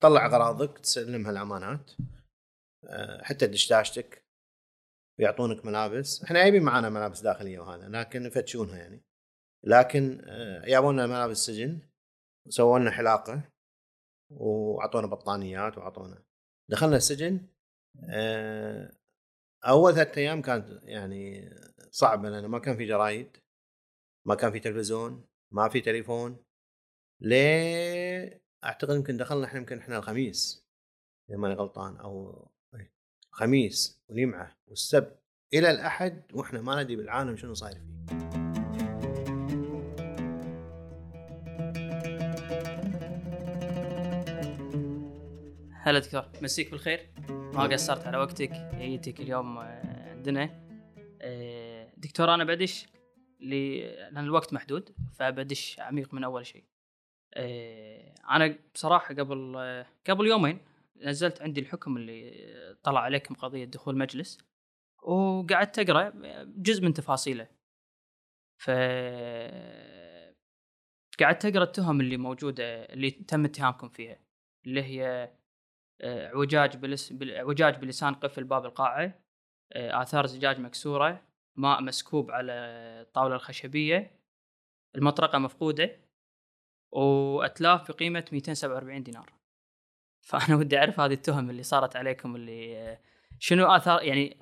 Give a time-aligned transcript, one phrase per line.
[0.00, 1.90] تطلع أغراضك تسلمها الأمانات
[2.84, 4.24] آه، حتى دشداشتك
[5.18, 6.22] ويعطونك ملابس.
[6.24, 9.02] إحنا جايبين معانا ملابس داخلية وهذا لكن يفتشونها يعني.
[9.64, 11.80] لكن آه، جابوا لنا ملابس سجن
[12.48, 13.50] سووا لنا حلاقة
[14.30, 16.22] وأعطونا بطانيات وأعطونا.
[16.70, 17.46] دخلنا السجن
[18.10, 18.96] آه،
[19.66, 21.50] أول ثلاث أيام كانت يعني
[21.90, 23.36] صعبة لأن ما كان في جرايد
[24.26, 26.44] ما كان في تلفزيون ما في تليفون
[27.20, 30.66] ليه أعتقد يمكن دخلنا إحنا يمكن إحنا الخميس
[31.30, 32.92] إذا ماني غلطان أو إيه،
[33.30, 35.20] خميس والجمعة والسبت
[35.54, 38.16] إلى الأحد وإحنا ما ندري بالعالم شنو صاير فيه.
[45.74, 47.10] هلا دكتور مسيك بالخير.
[47.28, 50.64] ما قصرت على وقتك جيتك اليوم آه، عندنا.
[51.22, 52.86] آه، دكتور أنا بدش
[53.40, 56.64] لأن الوقت محدود فبدش عميق من أول شيء.
[57.34, 59.56] آه، أنا بصراحة قبل
[60.08, 60.58] قبل يومين
[60.96, 64.38] نزلت عندي الحكم اللي طلع عليكم قضية دخول مجلس
[65.02, 66.12] وقعدت أقرأ
[66.44, 67.48] جزء من تفاصيله.
[68.58, 68.70] ف
[71.20, 74.18] قعدت أقرأ التهم اللي موجودة اللي تم اتهامكم فيها
[74.66, 75.32] اللي هي
[76.04, 79.22] اعوجاج بلس اعوجاج بلسان قفل باب القاعة
[79.72, 81.22] آثار زجاج مكسورة
[81.56, 82.52] ماء مسكوب على
[83.02, 84.20] الطاوله الخشبية
[84.96, 86.09] المطرقة مفقودة.
[86.92, 89.32] وأتلاف بقيمة 247 دينار
[90.26, 92.98] فأنا ودي أعرف هذه التهم اللي صارت عليكم اللي
[93.38, 94.38] شنو آثار يعني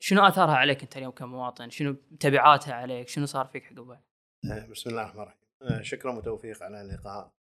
[0.00, 4.02] شنو آثارها عليك أنت اليوم كمواطن؟ شنو تبعاتها عليك؟ شنو صار فيك عقبها؟
[4.70, 7.32] بسم الله الرحمن الرحيم شكرا وتوفيق على اللقاء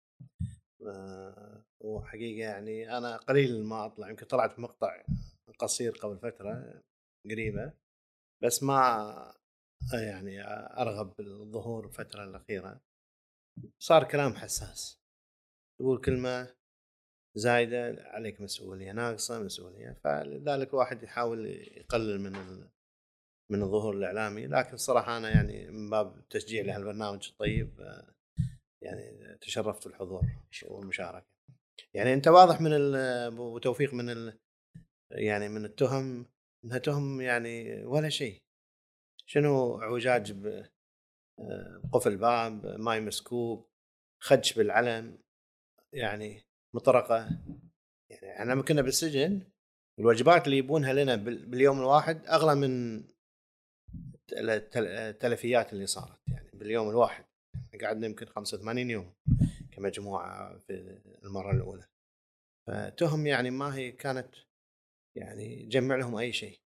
[0.88, 5.04] آه، وحقيقة يعني أنا قليل ما أطلع يمكن طلعت مقطع
[5.60, 6.82] قصير قبل فترة
[7.32, 7.74] قريبة
[8.44, 9.34] بس ما
[9.94, 10.44] يعني
[10.82, 12.82] أرغب بالظهور الفترة الأخيرة
[13.80, 15.00] صار كلام حساس.
[15.80, 16.56] تقول كلمة
[17.36, 20.00] زايدة عليك مسؤولية ناقصة مسؤولية.
[20.04, 22.34] فلذلك الواحد يحاول يقلل من
[23.52, 24.48] من الظهور الإعلامي.
[24.48, 28.16] لكن الصراحة أنا يعني من باب تشجيع لهالبرنامج الطيب آه،
[28.82, 30.22] يعني تشرفت بالحضور
[30.66, 31.28] والمشاركة.
[31.94, 34.40] يعني أنت واضح من ابو توفيق من ال
[35.12, 36.26] يعني من التهم
[36.66, 38.44] إنها تهم يعني ولا شيء.
[39.26, 40.32] شنو اعوجاج
[41.84, 43.70] بقفل باب ماي مسكوب
[44.22, 45.20] خدش بالعلم
[45.94, 46.44] يعني
[46.76, 47.30] مطرقة.
[48.10, 49.52] يعني إحنا كنا بالسجن
[50.00, 53.04] الواجبات اللي يبونها لنا باليوم الواحد أغلى من
[54.34, 56.20] التلفيات اللي صارت.
[56.28, 57.26] يعني باليوم الواحد
[57.84, 59.14] قعدنا يمكن 85 يوم
[59.72, 61.88] كمجموعة في المرة الأولى.
[62.68, 64.36] فتهم يعني ما هي كانت
[65.18, 66.60] يعني جمع لهم أي شيء.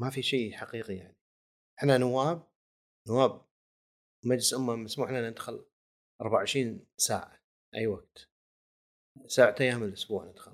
[0.00, 1.16] ما في شيء حقيقي يعني.
[1.78, 2.42] إحنا نواب
[3.08, 3.43] نواب
[4.24, 5.64] مجلس أمة مسموح لنا ندخل
[6.20, 7.40] 24 ساعة
[7.74, 8.28] أي وقت.
[9.26, 10.52] ساعة أيام الأسبوع ندخل.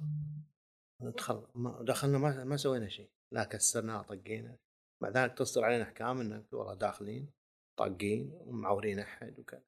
[1.00, 4.56] ندخل ما دخلنا ما, ما سوينا شيء لا كسرنا طقينا.
[5.02, 7.30] مع ذلك تصدر علينا أحكام انك والله داخلين
[7.78, 9.62] طاقين ومعورين أحد وكذا.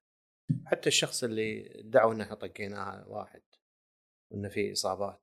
[0.67, 3.43] حتى الشخص اللي ادعوا ان إحنا طقيناه واحد
[4.31, 5.23] وإنه في إصابات.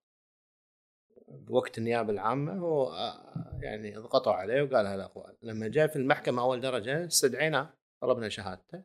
[1.28, 6.62] بوقت النيابة العامة هو آه، يعني ضغطوا عليه وقال هالاقوال لما جاء في المحكمة أول
[6.62, 7.79] درجة استدعيناه.
[8.02, 8.84] طلبنا شهادته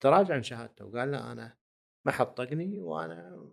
[0.00, 1.56] تراجع عن شهادته وقال لا أنا
[2.06, 3.50] ما حد طقني وأنا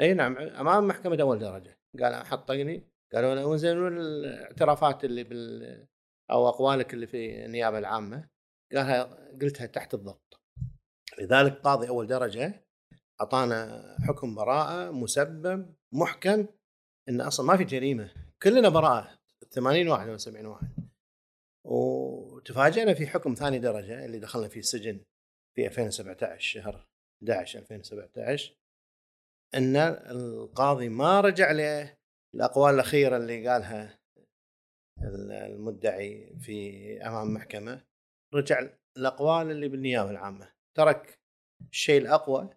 [0.00, 1.78] أي نعم أمام محكمة أول درجة.
[2.00, 5.86] قال حد طقني قالوا له زين الاعترافات اللي بال
[6.30, 8.28] أو أقوالك اللي في النيابة العامة؟
[8.72, 9.02] قالها
[9.42, 10.40] قلتها تحت الضغط.
[11.18, 12.64] لذلك قاضي أول درجة
[13.20, 16.46] أعطانا حكم براءة مسبب محكم
[17.08, 18.10] إن أصلا ما في جريمة.
[18.42, 19.18] كلنا براءة
[19.50, 20.68] 80 واحد أو 70 واحد
[22.44, 25.00] وتفاجئنا في حكم ثاني درجة اللي دخلنا فيه السجن
[25.56, 26.86] في 2017 شهر
[27.22, 28.56] 11 2017
[29.54, 31.96] إن القاضي ما رجع له
[32.34, 33.98] الأقوال الأخيرة اللي قالها
[34.98, 37.84] المدعي في أمام محكمة
[38.34, 40.52] رجع الأقوال اللي بالنيابة العامة.
[40.76, 41.18] ترك
[41.70, 42.50] الشيء الأقوى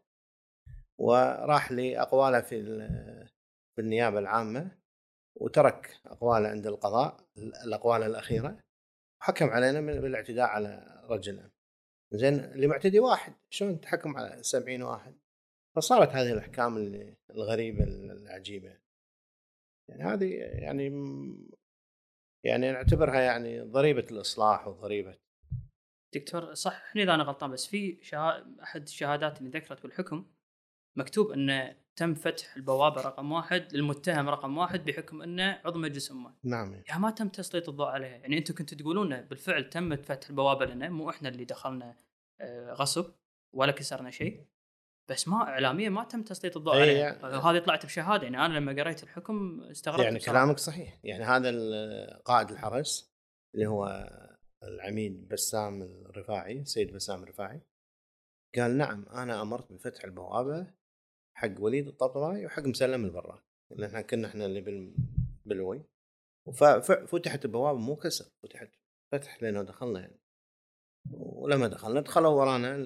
[0.99, 2.63] وراح لأقواله في
[3.75, 4.77] في النيابه العامة
[5.35, 8.66] وترك أقواله عند القضاء الأقوال الأخيرة.
[9.21, 11.49] وحكم علينا بالاعتداء على رجل
[12.11, 15.17] زين اللي معتدي واحد شلون تحكم على 70 واحد؟
[15.75, 16.77] فصارت هذه الأحكام
[17.29, 18.77] الغريبة العجيبة.
[19.89, 20.87] يعني هذه يعني
[22.45, 25.17] يعني نعتبرها يعني ضريبة الإصلاح وضريبة
[26.13, 28.55] دكتور صححني إذا أنا غلطان بس في شها...
[28.63, 30.31] أحد الشهادات اللي ذكرت بالحكم
[30.97, 36.33] مكتوب إنه تم فتح البوابه رقم واحد للمتهم رقم واحد بحكم إنه عضو مجلس امه.
[36.43, 36.81] نعم.
[36.87, 40.89] يعني ما تم تسليط الضوء عليها، يعني أنتم كنتوا تقولون بالفعل تم فتح البوابه لنا
[40.89, 41.95] مو إحنا اللي دخلنا
[42.41, 43.05] آه، غصب
[43.55, 44.45] ولا كسرنا شيء.
[45.09, 48.53] بس ما اعلاميا ما تم تسليط الضوء إي عليه يعني- هذه طلعت بشهادة يعني أنا
[48.53, 50.39] لما قريت الحكم استغربت يعني بصراحة.
[50.39, 51.51] كلامك صحيح يعني هذا
[52.25, 53.13] قائد الحرس
[53.55, 54.09] اللي هو
[54.63, 57.61] العميد بسام الرفاعي سيد بسام الرفاعي
[58.57, 60.67] قال نعم أنا أمرت بفتح البوابة
[61.37, 64.95] حق وليد الطبطبائي وحق مسلم البراك لأن إحنا كنا إحنا اللي بال-
[65.45, 65.83] بالوي.
[66.53, 68.69] ففتحت البوابة مو كسر فتحت
[69.11, 70.19] فتح لأنه دخلنا يعني.
[71.11, 72.77] ولما دخلنا دخلوا ورانا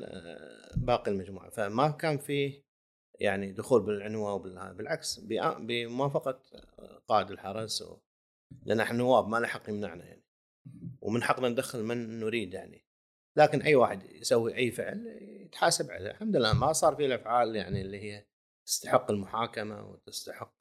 [0.77, 1.49] باقي المجموعة.
[1.49, 2.63] فما كان في
[3.19, 4.37] يعني دخول بالعنوه
[4.73, 5.19] بالعكس
[5.59, 6.41] بموافقة
[7.07, 7.97] قائد الحرس و...
[8.65, 10.23] لأن إحنا نواب ما له حق يمنعنا يعني.
[11.01, 12.85] ومن حقنا ندخل من نريد يعني.
[13.35, 16.11] لكن أي واحد يسوي أي فعل يتحاسب عليه.
[16.11, 18.25] الحمد لله ما صار في الأفعال يعني اللي هي
[18.65, 20.53] تستحق المحاكمة وتستحق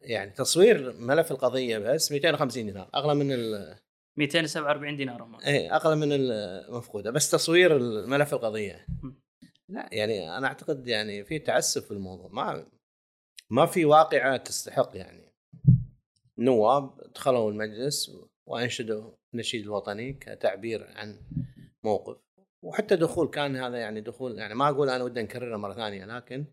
[0.00, 3.78] يعني تصوير ملف القضية بس 250 دينار أغلى من ال
[4.18, 5.40] 247 دينار هم.
[5.40, 8.86] إيه أقل من المفقوده بس تصوير ملف القضية.
[9.68, 12.66] لا يعني أنا أعتقد يعني في تعسف في الموضوع ما
[13.50, 15.34] ما في واقعة تستحق يعني.
[16.38, 18.10] نواب دخلوا المجلس
[18.46, 21.20] وأنشدوا النشيد الوطني كتعبير عن
[21.84, 22.16] موقف
[22.64, 26.44] وحتى دخول كان هذا يعني دخول يعني ما أقول أنا ودي نكرره مرة ثانية لكن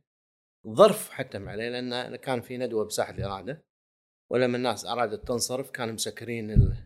[0.67, 3.65] ظرف حتم عليه لأن كان في ندوة بساحة الإرادة
[4.31, 6.85] ولما الناس أرادت تنصرف كانوا مسكرين ال-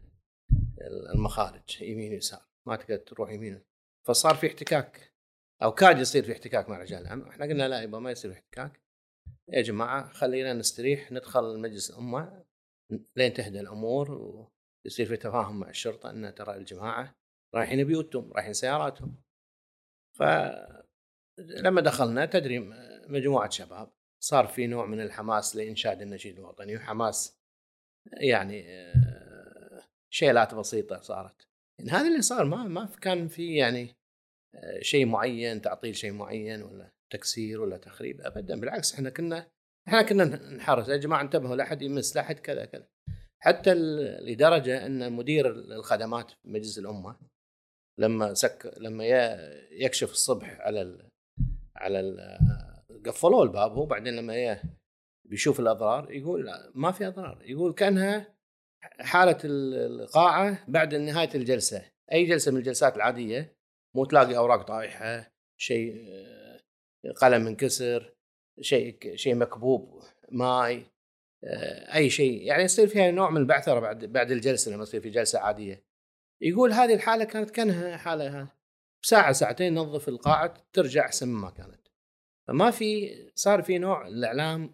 [1.15, 3.63] المخارج يمين يسار ما تقدر تروح يمين
[4.07, 5.13] فصار في احتكاك
[5.63, 7.27] أو كاد يصير في احتكاك مع رجال الأمن.
[7.27, 8.81] إحنا قلنا لا يبا ما يصير احتكاك.
[9.49, 12.43] يا جماعة خلينا نستريح ندخل مجلس الأمة
[13.15, 14.11] لين تهدى الأمور
[14.85, 17.15] ويصير في تفاهم مع الشرطة إن ترى الجماعة
[17.55, 19.15] رايحين بيوتهم رايحين سياراتهم.
[20.17, 22.59] فلما دخلنا تدري
[23.11, 23.91] مجموعة شباب
[24.23, 27.39] صار في نوع من الحماس لإنشاد النشيد الوطني وحماس
[28.13, 29.83] يعني آه،
[30.13, 31.47] شيلات بسيطة صارت.
[31.79, 33.95] يعني هذا اللي صار ما ما كان في يعني
[34.55, 38.59] آه، شيء معين تعطيل شيء معين ولا تكسير ولا تخريب ابدا.
[38.59, 39.47] بالعكس إحنا كنا
[39.87, 40.25] إحنا كنا
[40.55, 42.87] نحرص يا جماعة انتبهوا لا أحد يمس لا أحد كذا كذا.
[43.41, 43.73] حتى
[44.21, 47.15] لدرجة أن مدير الخدمات في مجلس الأمة
[47.99, 49.05] لما سك لما
[49.71, 51.09] يكشف الصبح على ال
[51.75, 52.39] على ال
[53.05, 54.61] قفلوا الباب هو بعدين لما ي-
[55.25, 58.35] بيشوف الأضرار يقول لا ما في أضرار يقول كأنها
[58.99, 63.57] حالة ال- القاعة بعد نهاية الجلسة أي جلسة من الجلسات العادية
[63.95, 66.59] مو تلاقي أوراق طايحة شيء آه،
[67.21, 68.15] قلم منكسر
[68.61, 70.85] شيء شيء مكبوب ماي
[71.43, 75.09] آه، أي شيء يعني يصير فيها نوع من البعثرة بعد بعد الجلسة لما تصير في
[75.09, 75.85] جلسة عادية.
[76.41, 78.51] يقول هذه الحالة كانت كأنها حاله
[79.03, 81.78] بساعة ساعتين نظف القاعة ترجع احسن مما كانت.
[82.49, 84.73] فما في صار في نوع الإعلام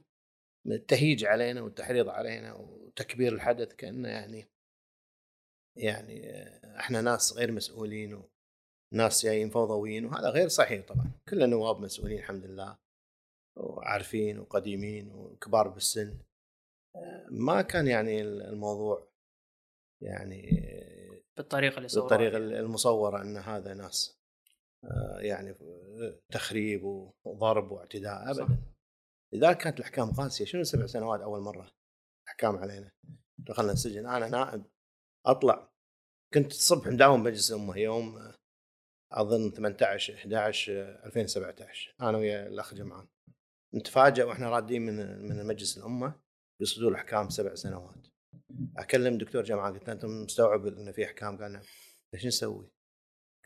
[0.68, 4.50] من التهيج علينا والتحريض علينا وتكبير الحدث كأنه يعني
[5.78, 6.32] يعني
[6.80, 8.24] إحنا ناس غير مسؤولين
[8.94, 11.12] وناس جايين فوضويين وهذا غير صحيح طبعا.
[11.30, 12.78] كل النواب مسؤولين الحمد لله
[13.58, 16.18] وعارفين وقديمين وكبار بالسن.
[17.32, 19.08] ما كان يعني الموضوع
[20.04, 20.42] يعني
[21.38, 24.20] بالطريقة اللي بالطريقة المصورة إن هذا ناس
[25.20, 25.56] يعني
[26.34, 26.84] تخريب
[27.26, 28.32] وضرب واعتداء.
[28.32, 28.58] ابدا.
[29.34, 31.72] لذلك كانت الأحكام قاسية شنو سبع سنوات أول مرة
[32.28, 32.92] أحكام علينا؟
[33.38, 34.06] دخلنا السجن.
[34.06, 34.66] أنا نائب
[35.26, 35.70] أطلع.
[36.34, 38.36] كنت الصبح مداوم مجلس الأمة يوم آه،
[39.12, 43.08] أظن 18 11 آه، 2017 أنا ويا الأخ جمعان.
[43.76, 46.20] نتفاجئ وإحنا رادين من من مجلس الأمة
[46.62, 48.08] بصدور أحكام سبع سنوات.
[48.78, 51.64] أكلم دكتور جمعان قلت له انت مستوعب إن في أحكام؟ قال نعم.
[52.14, 52.75] إيش نسوي؟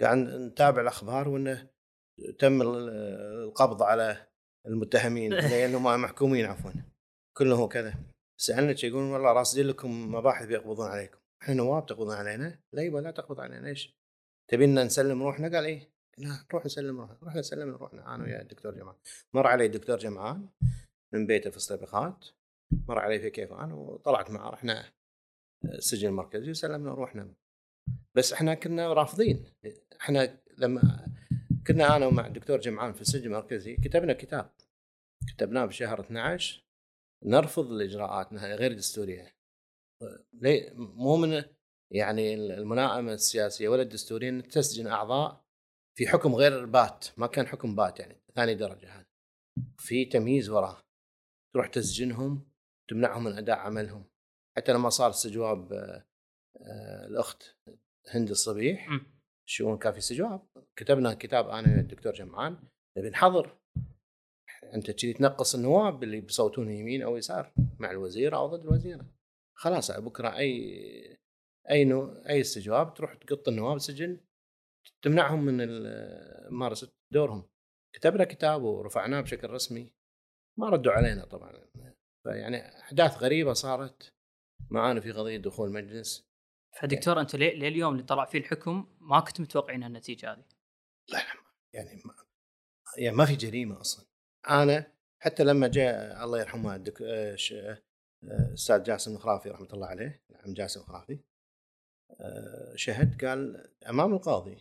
[0.01, 1.70] قاعد نتابع الأخبار وانه
[2.39, 2.89] تم ال-
[3.44, 4.27] القبض على
[4.65, 6.72] المتهمين لانهم محكومين عفوا.
[7.38, 7.94] كله كذا.
[8.39, 11.18] سالنا يقولون والله راصدين لكم مباحث بيقبضون عليكم.
[11.41, 13.68] إحنا نواب تقبضون علينا؟ لا يبا لا تقبض علينا.
[13.68, 13.96] ليش؟
[14.51, 17.18] تبينا نسلم روحنا؟ قال إيه؟ قلنا نروح نسلم روحنا.
[17.24, 18.15] رحنا نسلم روحنا.
[18.15, 18.96] أنا ويا الدكتور جمعان.
[19.34, 20.50] مر علي الدكتور جمعان
[21.13, 22.25] من بيته في الصبيخات
[22.88, 24.50] مر علي في كيفان وطلعت معه.
[24.50, 24.86] رحنا
[25.65, 27.34] السجن المركزي وسلمنا روحنا
[28.15, 29.46] بس إحنا كنا رافضين.
[30.01, 31.08] إحنا لما
[31.67, 34.51] كنا أنا ومع الدكتور جمعان في السجن المركزي كتبنا كتاب.
[35.27, 36.63] كتبناه بشهر 12
[37.25, 39.36] نرفض الإجراءات انها غير دستورية.
[40.75, 41.43] مو من
[41.91, 45.46] يعني الملائمه السياسية ولا الدستورية إنك تسجن أعضاء
[45.98, 47.08] في حكم غير بات.
[47.17, 49.05] ما كان حكم بات يعني ثاني درجة هذا
[49.77, 50.81] في تمييز وراه.
[51.53, 52.50] تروح تسجنهم
[52.89, 54.03] تمنعهم من أداء عملهم.
[54.58, 55.74] حتى لما صار استجواب
[57.08, 57.44] الأخت
[58.10, 59.20] هند الصبيح مم.
[59.46, 62.58] شؤون كان في استجواب كتبنا كتاب أنا والدكتور جمعان
[62.98, 63.58] نبي نحضر.
[64.74, 69.06] أنت تجي تنقص النواب اللي بيصوتون يمين أو يسار مع الوزير أو ضد الوزيره
[69.58, 71.20] خلاص بكرة أي
[71.70, 74.20] أي نوع أي استجواب تروح تقط النواب سجن
[75.02, 75.68] تمنعهم من
[76.52, 77.50] ممارسة دورهم.
[77.96, 79.94] كتبنا كتاب ورفعناه بشكل رسمي.
[80.60, 81.66] ما ردوا علينا طبعا.
[82.24, 84.14] فيعني أحداث غريبة صارت.
[84.72, 86.28] معانا في قضية دخول المجلس
[86.72, 90.46] فدكتور أنت ليه لليوم اللي طلع فيه الحكم ما كنت متوقعين النتيجة هذه؟
[91.10, 91.20] لا
[91.74, 92.14] يعني ما
[92.98, 94.06] يعني ما في جريمة أصلا.
[94.50, 97.02] أنا حتى لما جاء الله يرحمه الدك...
[98.24, 101.20] الاستاذ جاسم الخرافي رحمة الله عليه العم جاسم الخرافي
[102.12, 104.58] آه، شهد قال أمام القاضي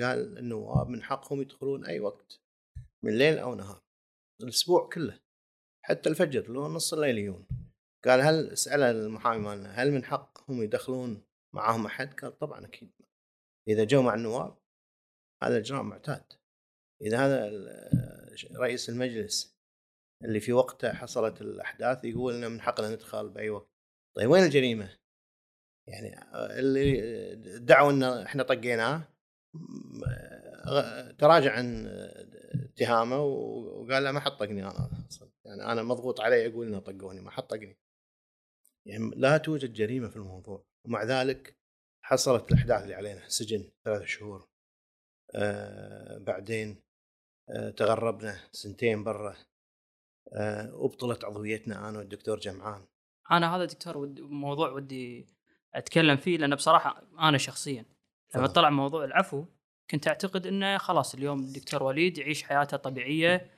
[0.00, 2.40] قال النواب من حقهم يدخلون أي وقت
[3.02, 3.82] من ليل أو نهار
[4.42, 5.20] الأسبوع كله
[5.84, 7.46] حتى الفجر لو نص الليل يجون
[8.04, 11.22] قال هل سأل المحامي مالنا هل من حقهم يدخلون
[11.56, 12.92] معاهم أحد؟ قال طبعا أكيد.
[13.68, 14.58] إذا جو مع النواب
[15.42, 16.24] هذا اجراء معتاد.
[17.02, 17.50] إذا هذا
[18.56, 19.56] رئيس المجلس
[20.24, 23.70] اللي في وقته حصلت الأحداث يقول لنا من حقنا ندخل بأي وقت.
[24.16, 24.98] طيب وين الجريمة؟
[25.88, 27.02] يعني اللي
[27.56, 29.08] ادعوا إن إحنا طقيناه
[31.18, 31.86] تراجع عن
[32.64, 35.30] اتهامه وقال لا ما حد طقني أنا أصلا.
[35.44, 37.78] يعني أنا مضغوط علي أقول إنه طقوني ما حد طقني.
[38.86, 40.66] يعني لا توجد جريمة في الموضوع.
[40.86, 41.56] ومع ذلك
[42.02, 44.48] حصلت الأحداث اللي علينا سجن ثلاث شهور.
[45.34, 46.82] آه بعدين
[47.50, 49.36] آه تغربنا سنتين برا.
[50.32, 52.86] آه ابطلت عضويتنا أنا والدكتور جمعان.
[53.30, 54.20] أنا هذا دكتور ود...
[54.20, 55.26] موضوع ودي
[55.74, 57.84] أتكلم فيه لأن بصراحة أنا شخصيا
[58.34, 58.46] لما.
[58.46, 59.44] طلع موضوع العفو
[59.90, 63.50] كنت أعتقد إنه خلاص اليوم الدكتور وليد يعيش حياته طبيعية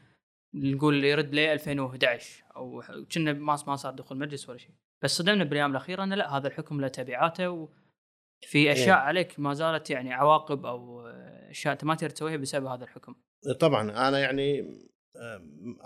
[0.55, 2.83] نقول يرد ل 2011 أو
[3.13, 4.75] كنا ما ما صار دخول مجلس ولا شيء.
[5.03, 9.03] بس صدمنا بالأيام الأخيرة انه لا هذا الحكم له تبعاته وفي اشياء إيه.
[9.03, 11.07] عليك ما زالت يعني عواقب أو
[11.51, 13.15] أشياء أنت ما تقدر تسويها بسبب هذا الحكم.
[13.61, 14.79] طبعا أنا يعني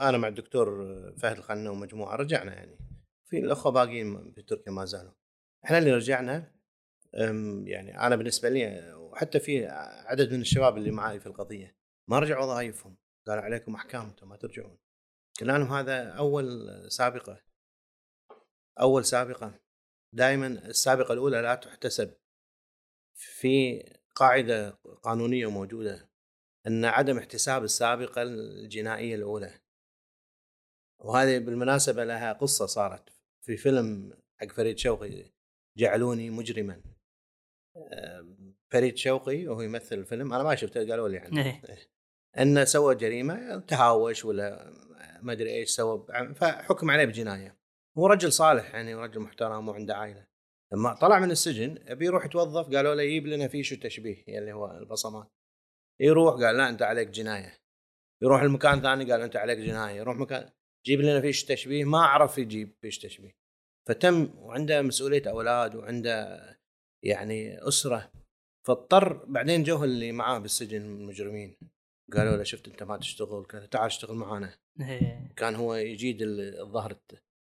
[0.01, 0.67] أنا مع الدكتور
[1.19, 2.79] فهد القنا ومجموعة رجعنا يعني.
[3.25, 5.13] في الأخوة باقيين في تركيا ما زالوا.
[5.65, 6.53] إحنا اللي رجعنا
[7.65, 9.67] يعني أنا بالنسبة لي وحتى في
[10.07, 11.77] عدد من الشباب اللي معي في القضية
[12.09, 14.79] ما رجعوا وظائفهم قالوا عليكم أحكام أنتم ما ترجعون.
[15.41, 17.41] قلنا لهم هذا أول سابقة.
[18.81, 19.61] أول سابقة
[20.15, 22.15] دائما السابقة الأولى لا تحتسب.
[23.15, 23.83] في
[24.15, 24.71] قاعدة
[25.03, 26.11] قانونية موجودة
[26.67, 29.61] أن عدم احتساب السابقة الجنائية الأولى.
[31.01, 33.09] وهذه بالمناسبة لها قصة صارت
[33.45, 35.33] في فيلم حق فريد شوقي
[35.79, 36.83] جعلوني مجرما.
[38.71, 41.45] فريد شوقي وهو يمثل الفيلم أنا ما شفته قالوا لي عنه.
[41.47, 41.63] إيه.
[42.39, 44.73] أنه سوى جريمة تهاوش ولا
[45.23, 47.62] ما أدري إيش سوى فحكم عليه بجناية.
[47.99, 50.27] هو رجل صالح يعني رجل محترم وعنده عائله
[50.73, 54.71] لما طلع من السجن أبي يروح يتوظف قالوا له يجيب لنا فيش التشبيه اللي هو
[54.71, 55.29] البصمات.
[56.01, 57.59] يروح قال لا أنت عليك جناية.
[58.23, 59.97] يروح المكان ثاني قال أنت عليك جناية.
[59.97, 60.51] يروح مكان
[60.87, 63.33] جيب لنا فيش تشبيه ما عرف يجيب فيش تشبيه.
[63.89, 66.41] فتم وعنده مسؤولية أولاد وعنده
[67.05, 68.13] يعني أسرة.
[68.67, 71.57] فاضطر بعدين جوه اللي معاه بالسجن المجرمين.
[72.13, 74.59] قالوا له شفت أنت ما تشتغل كذا تعال اشتغل معانا.
[74.81, 75.33] إيه.
[75.37, 76.97] كان هو يجيد ال- الظهر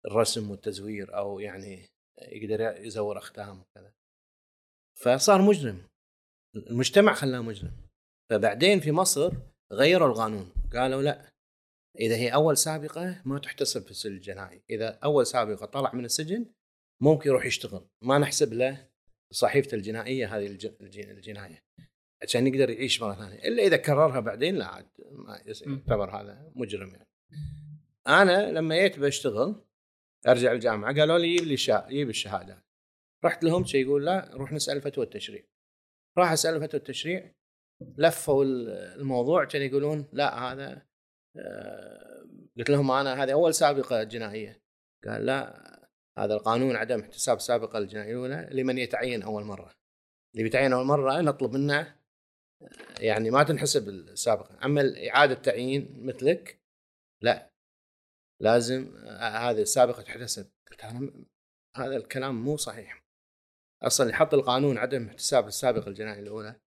[0.09, 1.89] الرسم والتزوير أو يعني
[2.23, 3.93] يقدر يزور اختام وكذا.
[5.01, 5.83] فصار مجرم.
[6.57, 7.73] المجتمع خلاه مجرم.
[8.31, 9.33] فبعدين في مصر
[9.73, 10.53] غيروا القانون.
[10.73, 11.33] قالوا لا
[12.01, 14.63] إذا هي أول سابقة ما تحتسب في السجن الجنائي.
[14.71, 16.47] إذا أول سابقة طلع من السجن
[17.03, 17.89] ممكن يروح يشتغل.
[18.03, 18.89] ما نحسب له
[19.33, 21.65] صحيفته الجنائية هذه الج- الج- الجنايه
[22.23, 23.49] عشان يقدر يعيش مرة ثانية.
[23.49, 25.43] إلا إذا كررها بعدين لا عاد ما.
[25.47, 27.09] يعتبر هذا مجرم يعني.
[28.07, 29.65] أنا لما جيت بشتغل
[30.27, 31.87] أرجع الجامعة قالوا لي جيب لي.
[31.89, 32.65] جيب الشهادة.
[33.25, 35.45] رحت لهم شي يقول لا روح نسأل فتوى التشريع.
[36.19, 37.35] راح أسأل فتوى التشريع
[37.99, 38.69] لفوا ال-
[39.01, 40.87] الموضوع كانوا يقولون لا هذا
[41.37, 44.63] آه، قلت لهم أنا هذه أول سابقة جنائية.
[45.05, 45.65] قال لا
[46.19, 49.75] هذا القانون عدم احتساب السابقه الجنائية الأولى لمن يتعين أول مرة.
[50.35, 54.59] اللي بيتعين أول مرة نطلب منه آه، يعني ما تنحسب السابقة.
[54.65, 56.61] أما إعادة تعيين مثلك
[57.23, 57.51] لا.
[58.41, 61.13] لازم آه، هذه السابقة تحتسب قلت أنا
[61.77, 63.05] هذا الكلام مو صحيح.
[63.83, 66.61] أصلا اللي حط القانون عدم احتساب السابقة الجنائية الأولى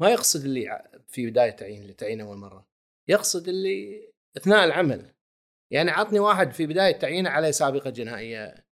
[0.00, 2.66] ما يقصد اللي في بداية تعيين اللي تعيين أول مرة
[3.08, 5.14] يقصد اللي أثناء العمل.
[5.70, 8.66] يعني عطني واحد في بداية تعيينه عليه سابقة جنائية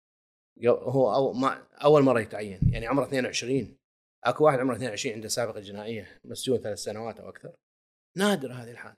[0.67, 3.79] هو أو ما أول مرة يتعين يعني عمره 22
[4.25, 7.57] أكو واحد عمره 22 عنده سابقة جنائية مسجون ثلاث سنوات أو أكثر.
[8.17, 8.97] نادر هذه الحالة.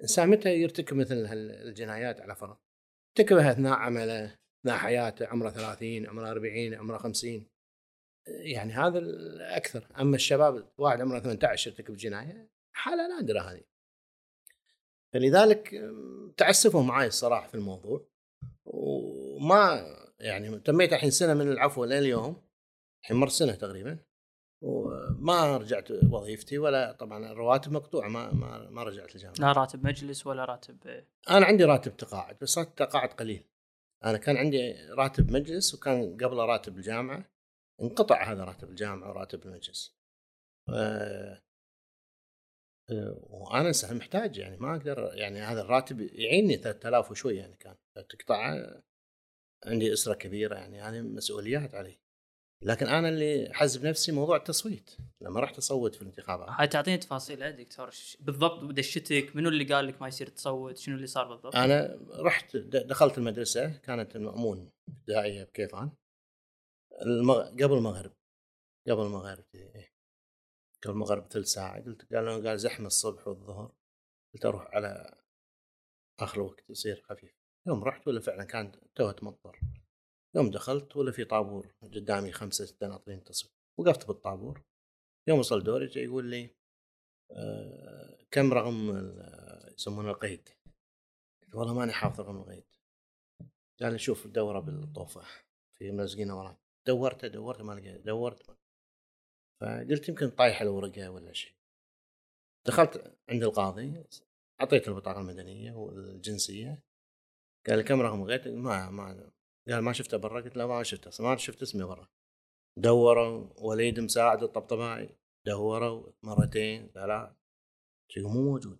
[0.00, 2.56] الانسان متى يرتكب مثل هالجنايات على فرض؟
[3.18, 7.46] ارتكبها اثناء عمله اثناء حياته عمره 30 عمره 40 عمره 50
[8.26, 9.86] يعني هذا الأكثر.
[10.00, 13.64] أما الشباب واحد عمره 18 يرتكب جناية حالة نادره هذه.
[15.12, 15.74] فلذلك
[16.36, 18.08] تعسفوا معي الصراحة في الموضوع.
[18.64, 19.86] وما
[20.20, 22.42] يعني تميت الحين سنة من العفو لليوم.
[23.02, 23.98] الحين مر سنة تقريبا.
[24.60, 30.26] وما رجعت وظيفتي ولا طبعا الرواتب مقطوعة ما ما, ما رجعت الجامعة لا راتب مجلس
[30.26, 31.04] ولا راتب.
[31.30, 33.44] أنا عندي راتب تقاعد بس راتب تقاعد قليل.
[34.04, 37.24] أنا كان عندي راتب مجلس وكان قبله راتب الجامعة.
[37.82, 39.98] انقطع هذا راتب الجامعة وراتب المجلس.
[43.30, 47.76] وأنا انسان محتاج يعني ما أقدر يعني هذا الراتب يعيني 3000 وشوي يعني كان.
[48.08, 48.66] تقطع
[49.66, 51.98] عندي أسرة كبيرة يعني هذه مسؤوليات علي.
[52.62, 56.48] لكن أنا اللي حزب نفسي موضوع التصويت لما رحت أصوت في الانتخابات.
[56.50, 61.06] هاي تعطيني تفاصيل دكتور بالضبط دشتك منو اللي قال لك ما يصير تصوت شنو اللي
[61.06, 65.90] صار بالضبط؟ أنا رحت دخلت المدرسة كانت المأمون ابتدائيه بكيفان.
[67.02, 67.48] المغ...
[67.48, 68.12] قبل المغرب
[68.88, 69.92] قبل المغرب إيه.
[70.82, 73.72] قبل المغرب ثلث ساعة قلت قال قال زحمة الصبح والظهر.
[74.34, 75.18] قلت أروح على
[76.20, 77.32] آخر الوقت يصير خفيف.
[77.66, 79.60] يوم رحت ولا فعلا كان توه تمطر.
[80.34, 84.62] يوم دخلت ولا في طابور قدامي خمسة ستة ناطرين تصوير وقفت بالطابور.
[85.28, 86.50] يوم وصل دوري جاي يقول لي
[87.30, 88.90] آه كم رقم
[89.74, 90.48] يسمونه القيد؟
[91.42, 92.64] قلت والله ماني حافظ رقم القيد.
[93.80, 95.22] قال لي شوف دوره بالطوفة
[95.78, 98.42] في ملزقينه وراه دورته دورته ما لقيت دورت
[99.60, 101.52] فقلت يمكن طايحه الورقة ولا شيء.
[102.66, 104.04] دخلت عند القاضي
[104.60, 106.82] أعطيته البطاقة المدنية والجنسية.
[107.66, 109.30] قال لي كم رقم القيد؟ ما ما
[109.68, 112.08] قال ما شفته برا قلت له ما شفته ما شفت اسمي برا.
[112.78, 117.30] دوروا وليد مساعد الطبطبائي دوروا مرتين ثلاث
[118.12, 118.78] شيء مو موجود.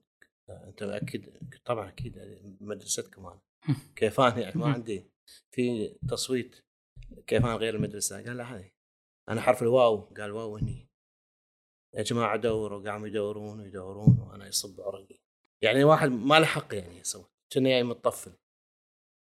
[0.50, 2.18] انت أكيد طبعا أكيد
[2.60, 3.40] مدرستكم أنا
[3.96, 5.10] كيف أنا يعني؟ ما عندي.
[5.50, 6.64] في تصويت
[7.26, 8.24] كيف أنا غير المدرسة.
[8.24, 8.70] قال لا هذه
[9.28, 9.96] أنا حرف الواو.
[10.00, 10.88] قال واو هني.
[11.94, 15.20] يا جماعة دوروا قاموا يدورون ويدورون وأنا يصب عرقي.
[15.62, 17.26] يعني واحد ما له حق يعني يسوي.
[17.52, 18.32] كنا يعني متطفل.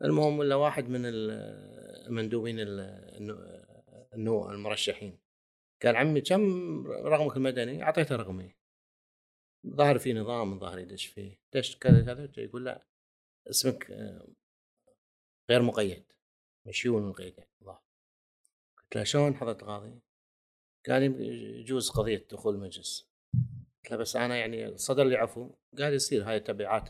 [0.04, 2.56] المهم ولا واحد من المندوبين
[4.14, 5.18] النو المرشحين.
[5.82, 8.54] قال عمي كم رقمك المدني؟ أعطيته رقمي.
[9.66, 11.40] ظاهر في نظام ظاهر يدش فيه.
[11.54, 12.44] دش كذا كذا.
[12.44, 12.86] يقول لا
[13.50, 14.28] اسمك آه،
[15.50, 16.12] غير مقيد.
[16.66, 17.82] مشيون القيد يعني ظاهر
[18.78, 20.00] قلت له شلون حضرت قاضي؟
[20.88, 21.02] قال
[21.61, 23.11] يجوز قضية دخول المجلس.
[23.84, 25.50] قلت له بس أنا يعني صدر لي عفو.
[25.78, 26.88] قال يصير هاي تبعات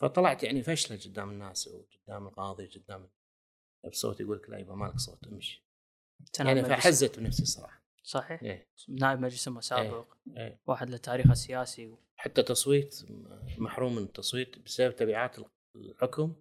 [0.00, 3.08] فطلعت يعني فشلة قدام الناس وقدام القاضي قدام
[3.90, 5.64] بصوت يقول لك لا يبا مالك صوت امشي.
[6.38, 7.84] يعني فحزت بنفسي صراحة.
[8.02, 8.42] صحيح.
[8.42, 11.98] إيه؟ نائب مجلس مسابق إيه؟ إيه؟ واحد له تاريخه السياسي و...
[12.16, 13.06] حتى تصويت
[13.58, 15.36] محروم من التصويت بسبب تبعات
[15.76, 16.34] الحكم.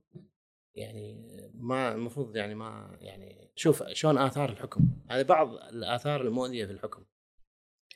[0.75, 1.15] يعني
[1.53, 4.81] ما المفروض يعني ما يعني شوف شلون آثار الحكم.
[5.09, 7.05] هذه بعض الآثار المؤذية في الحكم.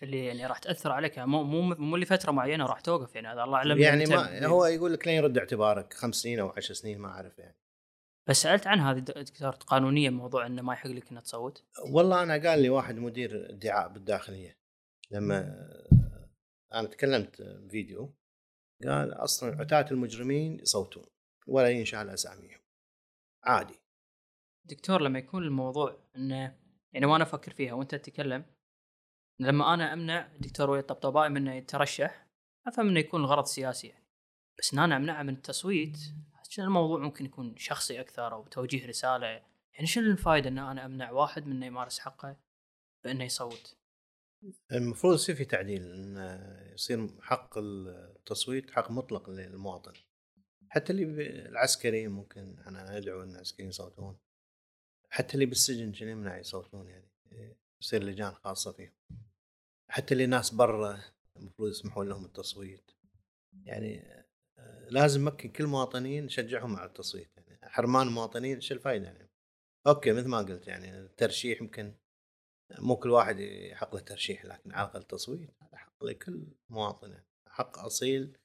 [0.03, 1.19] اللي يعني راح تأثر عليك.
[1.19, 3.15] مو مو مو لفترة معينة راح توقف.
[3.15, 5.93] يعني هذا الله أعلم يعني ما هو يقول لك لين يرد اعتبارك.
[5.93, 7.57] خمس سنين أو عشر سنين ما أعرف يعني.
[8.29, 11.63] بس سألت عن هذه دكتور قانونيا موضوع إنه ما يحق لك انك تصوت.
[11.89, 14.57] والله أنا قال لي واحد مدير ادعاء بالداخلية
[15.11, 15.69] لما
[16.73, 18.13] أنا تكلمت فيديو
[18.83, 21.05] قال أصلا عتاة المجرمين يصوتون
[21.47, 22.59] ولا ينشال اساميهم
[23.43, 23.79] عادي.
[24.65, 26.57] دكتور لما يكون الموضوع إنه
[26.93, 28.45] يعني وأنا أفكر فيها وأنت تتكلم
[29.39, 32.27] لما أنا أمنع دكتور وليد الطبطبائي من يترشح
[32.67, 34.07] أفهم إنه يكون الغرض سياسي يعني.
[34.59, 35.97] بس إن أنا أمنعه من التصويت
[36.49, 41.11] عشان الموضوع ممكن يكون شخصي أكثر أو توجيه رسالة؟ يعني شنو الفائده إن أنا أمنع
[41.11, 42.37] واحد من إنه يمارس حقه
[43.03, 43.77] بإنه يصوت؟
[44.71, 49.93] المفروض يصير في تعديل انه يصير حق التصويت حق مطلق للمواطن.
[50.69, 51.03] حتى اللي
[51.49, 54.17] العسكري ممكن أنا أدعو إن العسكريين يصوتون.
[55.09, 57.09] حتى اللي بالسجن شنو يمنع يصوتون يعني؟
[57.81, 58.93] يصير لجان خاصة فيهم.
[59.91, 61.01] حتى اللي ناس برا
[61.37, 62.91] المفروض يسمحون لهم التصويت.
[63.63, 64.23] يعني
[64.57, 67.31] آه، لازم مكن كل المواطنين نشجعهم على التصويت.
[67.37, 69.29] يعني حرمان المواطنين شو الفائده يعني؟
[69.87, 71.93] أوكي مثل ما قلت يعني الترشيح يمكن
[72.79, 77.27] مو كل واحد يحق له ترشيح لكن على الأقل التصويت هذا حق لكل مواطن يعني.
[77.47, 78.37] حق أصيل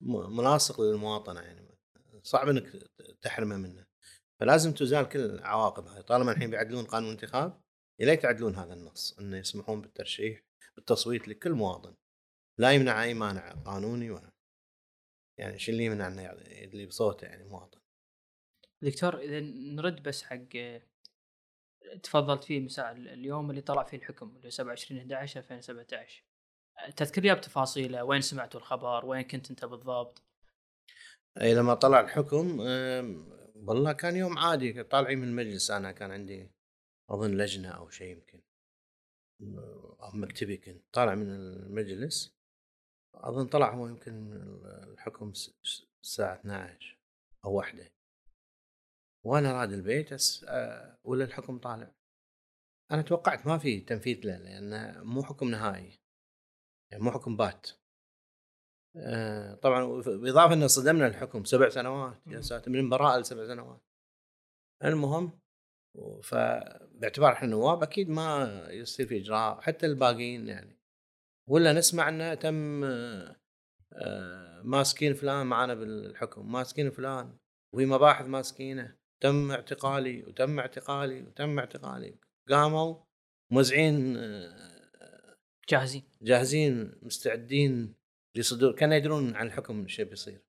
[0.00, 1.78] ملاصق للمواطنة يعني.
[2.22, 2.90] صعب إنك
[3.22, 3.86] تحرمه منه.
[4.40, 6.02] فلازم تزال كل العواقب هاي.
[6.02, 7.60] طالما الحين بيعدلون قانون الانتخاب
[7.98, 10.42] لا يتعدلون هذا النص إنه يسمحون بالترشيح
[10.76, 11.94] بالتصويت لكل مواطن.
[12.58, 14.32] لا يمنع أي مانع قانوني ولا
[15.38, 17.80] يعني شو اللي يمنع إنه اللي بصوته يعني مواطن.
[18.82, 20.48] دكتور إذا نرد بس حق
[22.02, 26.24] تفضلت فيه مساء اليوم اللي طلع فيه الحكم اللي 27 11 2017
[26.96, 30.22] تذكر لي بتفاصيله وين سمعتوا الخبر؟ وين كنت أنت بالضبط؟
[31.40, 32.60] اي لما طلع الحكم
[33.54, 36.50] والله كان يوم عادي طالعين من المجلس أنا كان عندي
[37.10, 38.42] أظن لجنة أو شيء يمكن.
[40.00, 42.38] أو مكتبي كنت طالع من المجلس.
[43.14, 44.32] أظن طلع هو يمكن
[44.64, 45.32] الحكم
[46.04, 46.98] الساعة 12
[47.44, 47.92] أو واحدة.
[49.26, 50.46] وأنا راد البيت أس...
[51.04, 51.94] ولا الحكم طالع.
[52.90, 56.00] أنا توقعت ما في تنفيذ له لأنه مو حكم نهائي.
[56.92, 57.70] يعني مو حكم بات.
[58.96, 62.26] آه، طبعا بالاضافه ان صدمنا الحكم سبع سنوات.
[62.26, 63.80] يا ساتر من براءة لسبع سنوات.
[64.84, 65.40] المهم
[66.22, 70.78] فباعتبار إحنا نواب أكيد ما يصير في إجراء حتى الباقيين يعني.
[71.48, 77.36] ولا نسمع إنه تم آه، ماسكين فلان معنا بالحكم ماسكين فلان
[77.74, 82.18] وفي مباحث ماسكينه تم اعتقالي وتم اعتقالي وتم اعتقالي.
[82.48, 82.96] قاموا
[83.50, 85.36] موزعين آه،
[85.68, 86.02] جاهزين.
[86.22, 87.94] جاهزين مستعدين
[88.36, 90.42] لصدور كانوا يدرون عن الحكم شيء بيصير.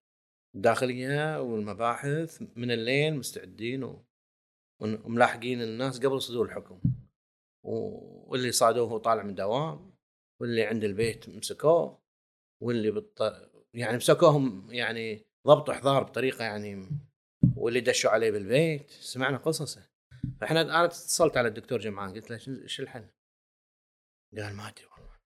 [0.56, 4.06] الداخليه والمباحث من الليل مستعدين و...
[4.80, 6.82] وملاحقين الناس قبل صدور الحكم.
[7.64, 9.94] واللي صادوه طالع من دوام
[10.42, 12.02] واللي عند البيت مسكوه
[12.64, 13.22] واللي بالط...
[13.74, 16.90] يعني مسكوهم يعني ضبط احضار بطريقة يعني
[17.56, 18.90] واللي دشوا عليه بالبيت.
[18.92, 19.90] سمعنا قصصه.
[20.42, 23.08] فإحنا أنا اتصلت على الدكتور جمعان قلت له إيش الحل؟
[24.38, 25.20] قال ما أدري والله.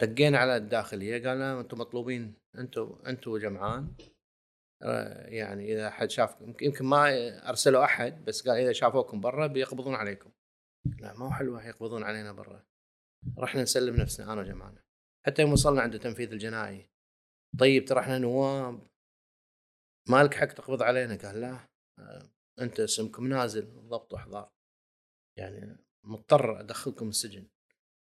[0.00, 3.94] دقينا على الداخلية قال أنتم مطلوبين أنتم أنتم جمعان.
[4.00, 4.19] آه،
[5.26, 7.08] يعني إذا احد شاف يمكن ما
[7.48, 10.32] أرسلوا أحد بس قال إذا شافوكم برا بيقبضون عليكم.
[10.98, 12.66] لا ما هو حلوة يقبضون علينا برا.
[13.38, 14.82] رحنا نسلم نفسنا أنا وجمعنا
[15.26, 16.88] حتى يوم وصلنا عند التنفيذ الجنائي.
[17.58, 18.86] طيب ترى إحنا نواب.
[20.08, 21.68] ما لك حق تقبض علينا؟ قال لا.
[21.98, 24.52] آه، أنت اسمكم نازل ضبط وأحضار.
[25.38, 27.48] يعني مضطر أدخلكم السجن.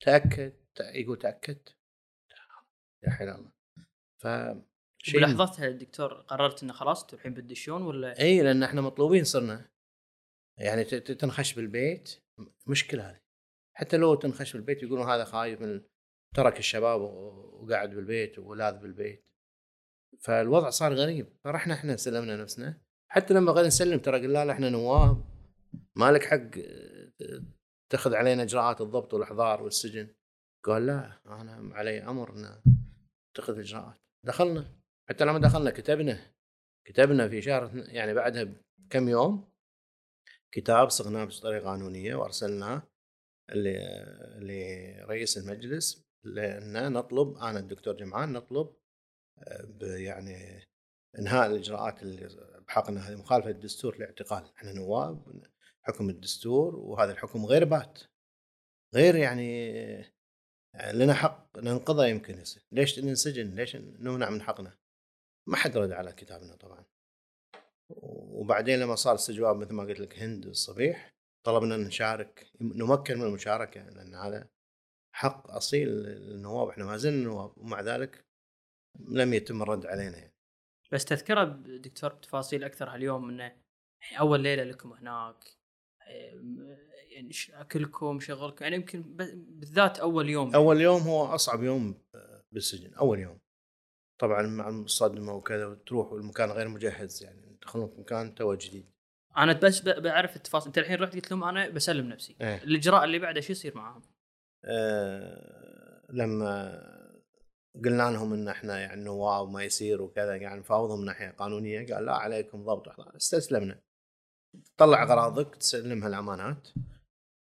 [0.02, 1.78] تأكد يقول تاكدت
[3.04, 4.71] يا حول الله
[5.04, 9.72] ف بلحظتها الدكتور قررت إنه خلاص أنتم الحين بتدشون ولا؟ إي لأن إحنا مطلوبين صرنا.
[10.58, 12.24] يعني تنخش بالبيت
[12.68, 13.22] مشكلة هذه.
[13.74, 15.82] حتى لو تنخش بالبيت يقولون هذا خايف من
[16.36, 19.26] ترك الشباب وقاعد بالبيت ولاذ بالبيت.
[20.20, 21.38] فالوضع صار غريب.
[21.44, 22.82] فرحنا إحنا سلمنا نفسنا.
[23.12, 25.24] حتى لما غير نسلم ترى قلنا له إحنا نواب.
[25.96, 26.50] ما لك حق
[27.92, 30.16] تاخذ علينا إجراءات الضبط والإحضار والسجن.
[30.64, 32.62] قال لا أنا علي أمر ان
[33.32, 34.02] اتخذ إجراءات.
[34.26, 34.81] دخلنا.
[35.12, 36.34] حتى لما دخلنا كتبنا
[36.88, 38.44] كتبنا في شهر يعني بعدها
[38.78, 39.52] بكم يوم
[40.52, 42.84] كتاب صغناه بطريقة قانونية وأرسلناه
[44.40, 48.76] لرئيس المجلس لأن نطلب أنا الدكتور جمعان نطلب
[49.82, 50.68] يعني
[51.20, 52.28] إنهاء الإجراءات اللي
[52.68, 54.52] بحقنا هذه مخالفة الدستور لاعتقال.
[54.58, 55.44] إحنا نواب
[55.82, 58.00] حكم الدستور وهذا الحكم غير بات.
[58.96, 59.82] غير يعني
[60.94, 62.64] لنا حق ننقضه يمكن يصير.
[62.72, 64.81] ليش ننسجن؟ ليش نمنع من حقنا؟
[65.48, 66.86] ما حد رد على كتابنا طبعا.
[67.90, 71.14] وبعدين لما صار استجواب مثل ما قلت لك هند الصبيح
[71.46, 74.50] طلبنا نشارك نمكن من المشاركة لأن هذا
[75.16, 78.26] حق أصيل للنواب إحنا ما زلنا نواب ومع ذلك
[79.00, 80.34] لم يتم الرد علينا يعني.
[80.92, 83.56] بس تذكره دكتور بتفاصيل أكثر هاليوم إنه
[84.20, 85.58] أول ليلة لكم هناك
[87.12, 89.02] يعني أكلكم شغلكم يعني يمكن
[89.50, 92.02] بالذات أول يوم أول يوم هو أصعب يوم
[92.52, 93.41] بالسجن أول يوم.
[94.22, 98.86] طبعا مع الصدمه وكذا وتروح والمكان غير مجهز يعني تدخلون في مكان تو جديد.
[99.38, 100.68] أنا بس بعرف التفاصيل.
[100.68, 102.36] أنت الحين رحت قلت لهم أنا بسلم نفسي.
[102.42, 104.02] إيه؟ الإجراء اللي بعده شو يصير معاهم؟
[104.66, 106.82] آه لما
[107.86, 112.06] قلنا لهم إن إحنا يعني نواب ما يصير وكذا يعني نفاوضهم من ناحية قانونية قال
[112.06, 113.00] لا عليكم ضبط.
[113.16, 113.82] استسلمنا.
[114.78, 116.68] تطلع أغراضك تسلمها الأمانات.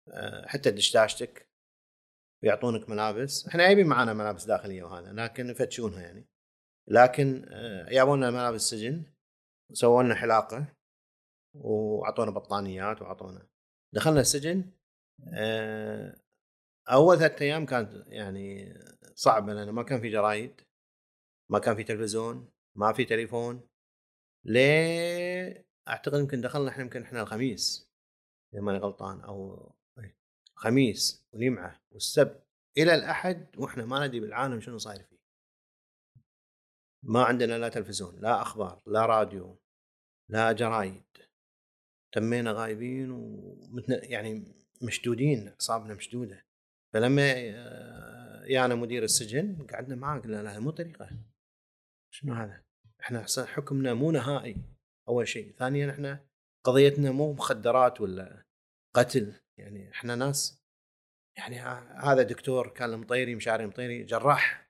[0.09, 1.49] آه، حتى دشداشتك
[2.43, 3.47] ويعطونك ملابس.
[3.47, 6.29] إحنا جايبين معنا ملابس داخلية وهذا لكن يفتشونها يعني.
[6.91, 7.47] لكن
[7.91, 9.03] جابوا لنا ملابس سجن
[9.71, 10.75] وسووا لنا حلاقة
[11.55, 13.49] وأعطونا بطانيات وأعطونا
[13.95, 14.73] دخلنا السجن
[15.35, 16.21] آه،
[16.91, 18.75] أول ثلاث أيام كانت يعني
[19.15, 20.61] صعبه لأن ما كان في جرايد
[21.51, 23.69] ما كان في تلفزيون ما في تليفون
[24.45, 27.91] ليه أعتقد يمكن دخلنا إحنا يمكن إحنا الخميس
[28.55, 29.69] إذا ماني غلطان أو
[30.55, 32.47] خميس والجمعة والسبت
[32.79, 35.18] إلى الأحد وإحنا ما ندري بالعالم شنو صاير فيه.
[37.03, 39.61] ما عندنا لا تلفزيون لا أخبار لا راديو
[40.31, 41.05] لا جرايد.
[42.13, 44.01] تمينا غايبين ومتن...
[44.03, 46.45] يعني مشدودين أعصابنا مشدودة.
[46.95, 47.33] فلما
[48.47, 51.11] يانا مدير السجن قعدنا معاه قلنا لا مو طريقة.
[52.15, 52.65] شنو هذا؟
[53.01, 54.57] إحنا حكمنا مو نهائي
[55.09, 55.53] أول شيء.
[55.53, 56.27] ثانيا إحنا
[56.65, 58.43] قضيتنا مو مخدرات ولا
[58.97, 59.35] قتل.
[59.59, 60.63] يعني إحنا ناس.
[61.39, 61.59] يعني
[62.05, 64.68] هذا دكتور كان المطيري مشاري مطيري جراح.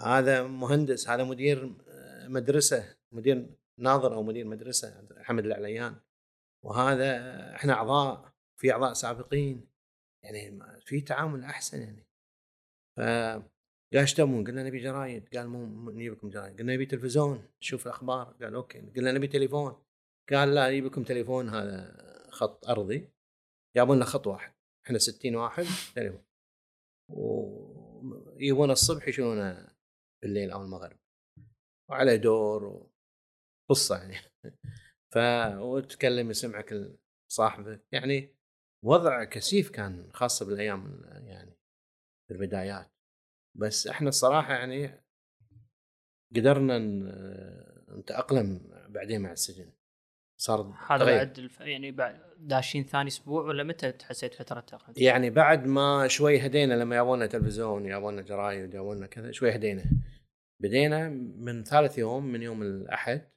[0.00, 3.46] هذا مهندس هذا مدير آه، مدرسة مدير
[3.78, 5.96] ناظر أو مدير مدرسة حمد العليان.
[6.64, 7.20] وهذا
[7.54, 9.68] إحنا أعضاء في أعضاء سابقين.
[10.24, 12.06] يعني في تعامل أحسن يعني.
[12.96, 13.00] ف
[13.94, 15.36] قال تبون؟ قلنا نبي جرايد.
[15.36, 16.58] قال مو نجيب لكم جرايد.
[16.58, 18.36] قلنا نبي تلفزيون نشوف الأخبار.
[18.42, 18.80] قال okay.
[18.80, 19.82] قلنا نبي تليفون.
[20.32, 21.96] قال لا نجيب لكم تليفون هذا
[22.30, 23.08] خط أرضي.
[23.76, 24.52] جابوا لنا خط واحد.
[24.86, 26.24] إحنا 60 واحد تليفون.
[27.08, 29.77] ويجون الصبح يشيلونه
[30.22, 30.98] بالليل أو المغرب
[31.90, 32.90] وعلى دور
[33.70, 34.16] قصه يعني.
[35.14, 35.18] ف
[35.58, 36.74] وتكلم يسمعك
[37.32, 38.34] صاحبك يعني
[38.84, 41.56] وضع كثيف كان خاصة بالأيام يعني
[42.28, 42.90] في البدايات.
[43.54, 45.04] بس إحنا الصراحة يعني
[46.36, 46.78] قدرنا
[47.98, 49.72] نتأقلم بعدين مع السجن.
[50.40, 51.60] صار هذا بعد الف...
[51.60, 56.74] يعني بعد داشين ثاني أسبوع ولا متى حسيت فترة تاقلم؟ يعني بعد ما شوي هدينا
[56.74, 59.84] لما يابونا تلفزيون يابونا جرايد يابونا كذا شوي هدينا.
[60.62, 63.30] بدينا من ثالث يوم من يوم الأحد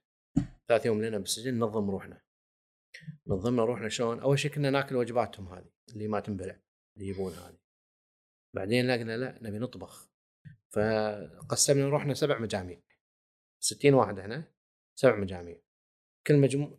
[0.67, 2.21] ثالث يوم لنا بالسجن ننظم روحنا.
[3.27, 6.59] نظمنا روحنا شلون؟ أول شيء كنا ناكل وجباتهم هذه اللي ما تنبلع
[6.97, 7.59] اللي يبونها هذه.
[8.55, 10.11] بعدين لقينا لا نبي نطبخ.
[10.69, 12.81] فقسمنا روحنا سبع مجاميع.
[13.63, 14.43] 60 واحد إحنا
[14.99, 15.61] سبع مجاميع.
[16.27, 16.77] كل مجموع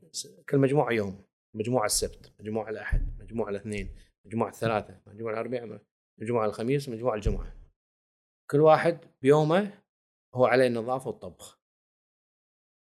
[0.48, 1.24] كل مجموعة يوم
[1.56, 5.80] مجموعة السبت مجموعة الأحد مجموعة الاثنين مجموعة الثلاثة مجموعة الأربعاء
[6.20, 7.56] مجموعة الخميس مجموعة الجمعة.
[8.50, 9.82] كل واحد بيومه
[10.34, 11.58] هو عليه النظافة والطبخ.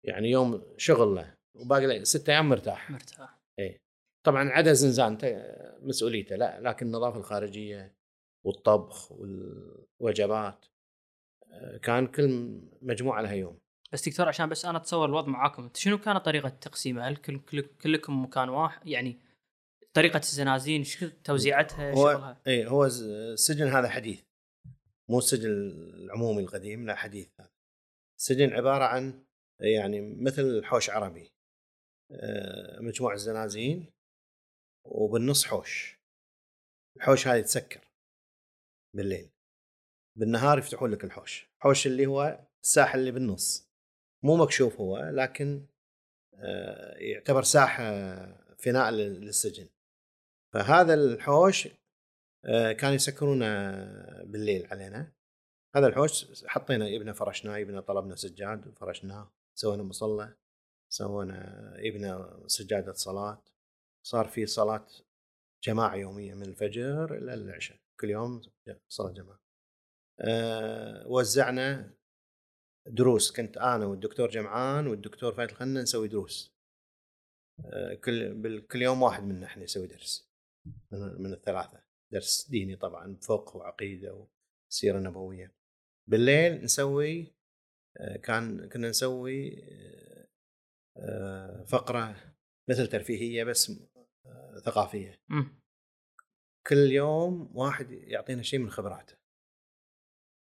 [0.05, 2.91] يعني يوم شغل له وباقي ستة أيام مرتاح.
[2.91, 3.39] مرتاح.
[3.59, 3.81] إيه.
[4.27, 5.19] طبعا عدا زنزان
[5.81, 7.95] مسؤوليته لا لكن النظافة الخارجية
[8.47, 10.67] والطبخ والوجبات
[11.53, 13.59] آه، كان كل مجموعة لها يوم.
[13.95, 15.71] بس دكتور عشان بس أنا أتصور الوضع معاكم.
[15.75, 19.21] شنو كانت طريقة التقسيمه؟ هل كل كل كلكم مكان واحد؟ يعني
[19.93, 24.23] طريقة الزنازين شو توزيعتها؟ هو شغلها؟ اي هو السجن هذا حديث.
[25.11, 27.51] مو السجن العمومي القديم لا حديث هذا.
[28.21, 29.25] السجن عبارة عن
[29.61, 31.31] يعني مثل حوش عربي.
[32.13, 33.93] آه، مجموعة زنازين
[34.87, 35.99] وبالنص حوش.
[36.97, 37.89] الحوش هذا يتسكر
[38.97, 39.31] بالليل.
[40.19, 41.49] بالنهار يفتحون لك الحوش.
[41.63, 43.64] حوش اللي هو الساحه اللي بالنص.
[44.25, 45.67] مو مكشوف هو لكن
[46.35, 47.85] آه، يعتبر ساحة
[48.59, 49.69] فناء للسجن.
[50.55, 51.69] فهذا الحوش
[52.45, 53.47] آه، كانوا يسكرونه
[54.25, 55.13] بالليل علينا.
[55.77, 60.37] هذا الحوش حطينا يبنا فرشناه يبنا طلبنا سجاد وفرشناه سوينا مصلى
[60.93, 63.43] سوينا يبنا سجادة صلاة.
[64.07, 64.87] صار في صلاة
[65.65, 67.79] جماعة يومية من الفجر إلى العشاء.
[68.01, 68.43] كل يوم
[68.89, 69.41] صلاة جماعة.
[70.21, 71.95] أه وزعنا
[72.87, 76.55] دروس كنت أنا والدكتور جمعان والدكتور فايت الخنا نسوي دروس.
[77.65, 80.31] أه كل كل يوم واحد منا إحنا يسوي درس.
[80.93, 81.83] من الثلاثة.
[82.13, 84.27] درس ديني طبعا فقه وعقيدة
[84.71, 85.55] وسيرة نبوية.
[86.09, 87.35] بالليل نسوي
[87.97, 89.65] أه كان كنا نسوي
[90.97, 92.35] أه فقرة
[92.71, 93.73] مثل ترفيهية بس
[94.65, 95.21] ثقافية.
[96.67, 99.24] كل يوم واحد يعطينا شيء من خبراته.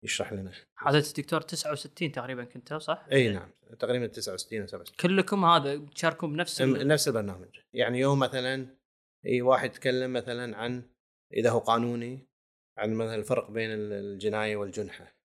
[0.04, 0.52] يشرح لنا.
[0.78, 6.34] هذا الدكتور 69 تقريبا كنت صح؟ إي نعم تقريبا 69 أو 67 كلكم هذا تشاركون
[6.34, 7.60] بنفس نفس البرنامج.
[7.74, 8.68] يعني يوم مثلا
[9.26, 10.90] إي واحد يتكلم مثلا عن
[11.34, 12.28] إذا هو قانوني
[12.78, 15.16] عن مثلا الفرق بين الجناية والجنحة.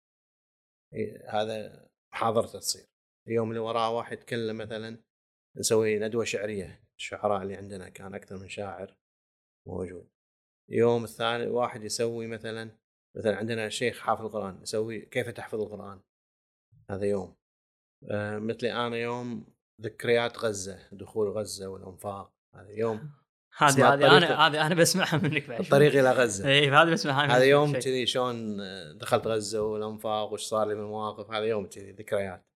[1.29, 2.87] هذا محاضرته تصير.
[3.29, 4.99] اليوم اللي وراه واحد يتكلم مثلا
[5.57, 6.85] نسوي ندوة شعرية.
[6.99, 8.97] الشعراء اللي عندنا كان أكثر من شاعر
[9.67, 10.09] موجود.
[10.71, 12.71] يوم الثاني واحد يسوي مثلا
[13.19, 16.01] مثلا عندنا شيخ حافظ القرآن يسوي كيف تحفظ القرآن
[16.91, 17.37] هذا يوم؟
[18.11, 19.47] آه مثلي أنا يوم
[19.81, 23.11] ذكريات غزة دخول غزة والأنفاق هذا يوم
[23.59, 26.49] هذه هذه أنا هذه أنا بسمعها منك بعد الطريق إلى غزة.
[26.49, 28.57] اي هذا بسمعها هذا يوم كذي شلون
[28.99, 32.47] دخلت غزة والأنفاق وش صار لي من المواقف هذا يوم كذي ذكريات.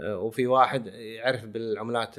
[0.00, 2.18] آه وفي واحد يعرف بالعملات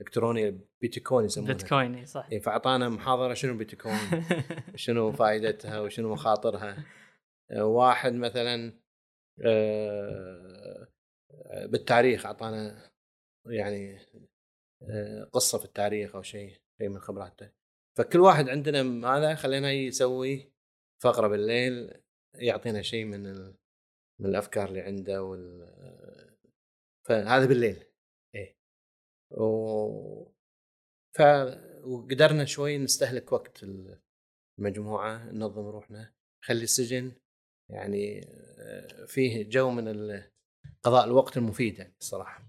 [0.00, 1.52] الكترونيه بيتكوين يسمونها.
[1.52, 2.28] بيتكوين صح.
[2.32, 4.24] إيه فأعطانا محاضرة شنو بيتكوين؟
[4.74, 6.84] شنو فائدتها وشنو مخاطرها؟
[7.50, 8.80] آه، واحد مثلا
[9.44, 10.88] آه،
[11.64, 12.90] بالتاريخ أعطانا
[13.46, 13.98] يعني
[14.82, 17.50] آه، قصة في التاريخ أو شيء شيء من خبراته
[17.98, 20.52] فكل واحد عندنا هذا خلينا يسوي
[21.02, 22.02] فقرة بالليل
[22.34, 23.22] يعطينا شيء من
[24.20, 25.70] من الأفكار اللي عنده وال
[27.06, 27.89] فهذا بالليل.
[29.30, 30.32] و...
[31.16, 31.22] ف
[31.84, 33.64] وقدرنا شوي نستهلك وقت
[34.58, 36.12] المجموعة ننظم روحنا
[36.44, 37.12] خلي السجن
[37.70, 38.20] يعني
[38.58, 40.22] آه، فيه جو من
[40.82, 42.42] قضاء الوقت المفيد يعني الصراحة.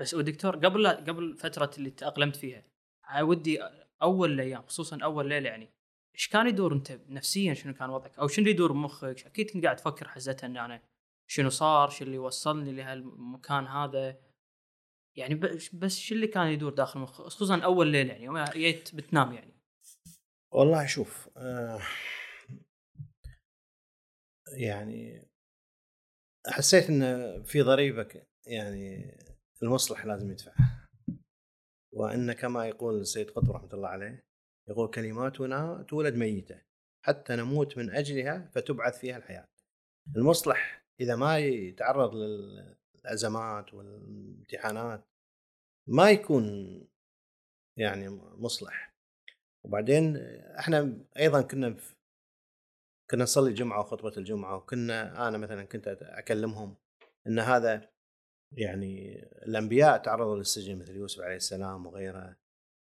[0.00, 2.64] بس ودكتور قبل قبل فترة اللي تأقلمت فيها
[3.20, 3.58] ودي
[4.02, 5.70] أول الأيام خصوصا أول ليلة يعني
[6.14, 9.76] إيش كان يدور أنت نفسيا شنو كان وضعك؟ أو شنو يدور بمخك أكيد كنت قاعد
[9.76, 10.82] تفكر حزتها إن أنا
[11.30, 14.27] شنو صار؟ شو اللي وصلني لهالمكان هذا؟
[15.16, 15.34] يعني
[15.72, 19.54] بس شو اللي كان يدور داخل مخ خصوصا أول ليلة يعني يوم جيت بتنام يعني
[20.52, 21.80] والله شوف آه
[24.56, 25.28] يعني
[26.46, 27.02] حسيت إن
[27.42, 29.18] في ضريبه يعني
[29.62, 30.88] المصلح لازم يدفعها
[31.94, 34.24] وان كما يقول السيد قطب رحمة الله عليه
[34.68, 36.62] يقول كلماتنا تولد ميتة
[37.04, 39.44] حتى نموت من أجلها فتبعث فيها الحياة.
[40.16, 42.14] المصلح إذا ما يتعرض
[43.08, 45.04] للازمات والامتحانات
[45.88, 46.44] ما يكون
[47.76, 48.94] يعني مصلح.
[49.64, 50.16] وبعدين
[50.58, 51.76] إحنا أيضا كنا
[53.10, 56.76] كنا نصلي الجمعه وخطبة الجمعة وكنا أنا مثلا كنت أكلمهم
[57.26, 57.90] إن هذا
[58.52, 62.36] يعني الأنبياء تعرضوا للسجن مثل يوسف عليه السلام وغيره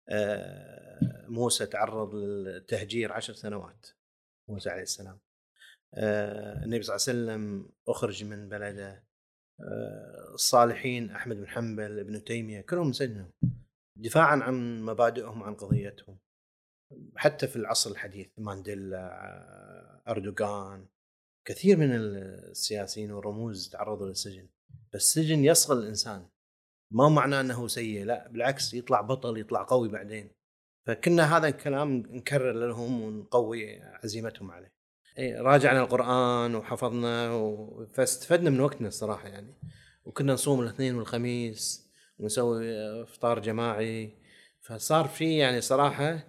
[0.09, 3.87] آه، موسى تعرض للتهجير عشر سنوات
[4.49, 5.19] موسى عليه السلام
[5.93, 9.06] آه، النبي صلى الله عليه وسلم أخرج من بلده
[10.33, 13.27] الصالحين أحمد بن حنبل ابن تيمية كلهم سجنوا
[13.95, 16.17] دفاعا عن مبادئهم عن قضيتهم.
[17.15, 20.85] حتى في العصر الحديث مانديلا أردوغان
[21.47, 24.47] كثير من السياسيين والرموز تعرضوا للسجن.
[24.93, 26.27] فالسجن يصغر الإنسان.
[26.93, 30.29] ما معناه إنه سيء لا بالعكس يطلع بطل يطلع قوي بعدين.
[30.87, 34.76] فكنا هذا الكلام نكرر لهم ونقوي عزيمتهم عليه.
[35.19, 37.86] راجعنا القرآن وحفظنا و...
[37.93, 39.53] فاستفدنا من وقتنا الصراحة يعني.
[40.06, 42.63] وكنا نصوم الاثنين والخميس ونسوي
[43.03, 44.17] إفطار جماعي.
[44.62, 46.23] فصار في يعني صراحة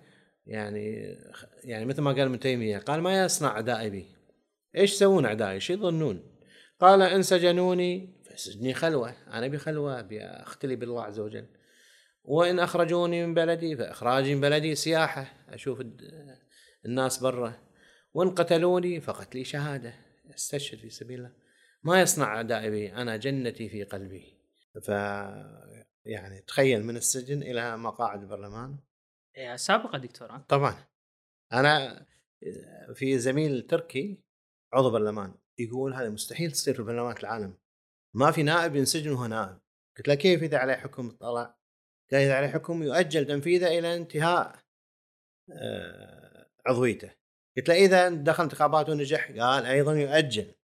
[0.47, 1.17] يعني
[1.65, 4.07] يعني مثل ما قال ابن تيمية قال ما يصنع اعدائي بي
[4.77, 6.39] إيش يسوون اعدائي؟ إيش يظنون؟
[6.81, 11.47] قال إن سجنوني فسجني خلوة أنا أبي خلوة أبي أختلي بالله عز وجل.
[12.25, 15.83] وإن أخرجوني من بلدي فإخراجي من بلدي سياحة أشوف
[16.87, 17.68] الناس برا.
[18.15, 19.95] وإن قتلوني فقتلي شهادة.
[20.35, 21.33] استشهد في سبيل الله.
[21.83, 24.39] ما يصنع اعدائي بي أنا جنتي في قلبي.
[24.83, 24.89] ف
[26.05, 28.79] يعني تخيل من السجن إلى مقاعد البرلمان
[29.37, 30.85] إيه، سابقة دكتور طبعا.
[31.53, 32.07] أنا
[32.95, 34.23] في زميل تركي
[34.73, 37.59] عضو برلمان يقول هذا مستحيل تصير في برلمانات العالم.
[38.15, 39.59] ما في نائب ينسجن وهو نائب.
[39.97, 41.59] قلت له كيف إذا عليه حكم طلع
[42.13, 44.59] قال إذا عليه حكم يؤجل تنفيذه إلى انتهاء
[45.53, 47.11] آه، عضويته.
[47.59, 50.55] قلت له إذا دخل انتخابات ونجح قال أيضا يؤجل.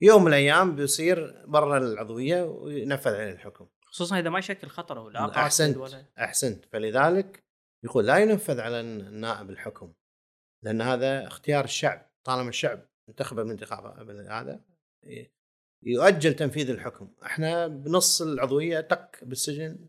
[0.00, 3.68] يوم من الأيام بيصير برا العضوية وينفذ عليه الحكم.
[3.86, 6.04] خصوصا إذا ما يشكل خطر أو لا أحسنت ولا...
[6.18, 6.64] أحسنت.
[6.64, 7.44] فلذلك
[7.84, 9.92] يقول لا ينفذ على النائب الحكم
[10.62, 12.10] لأن هذا اختيار الشعب.
[12.24, 14.60] طالما الشعب انتخبه من انتخاب هذا
[15.82, 17.14] يؤجل تنفيذ الحكم.
[17.26, 19.88] إحنا بنص العضوية تك بالسجن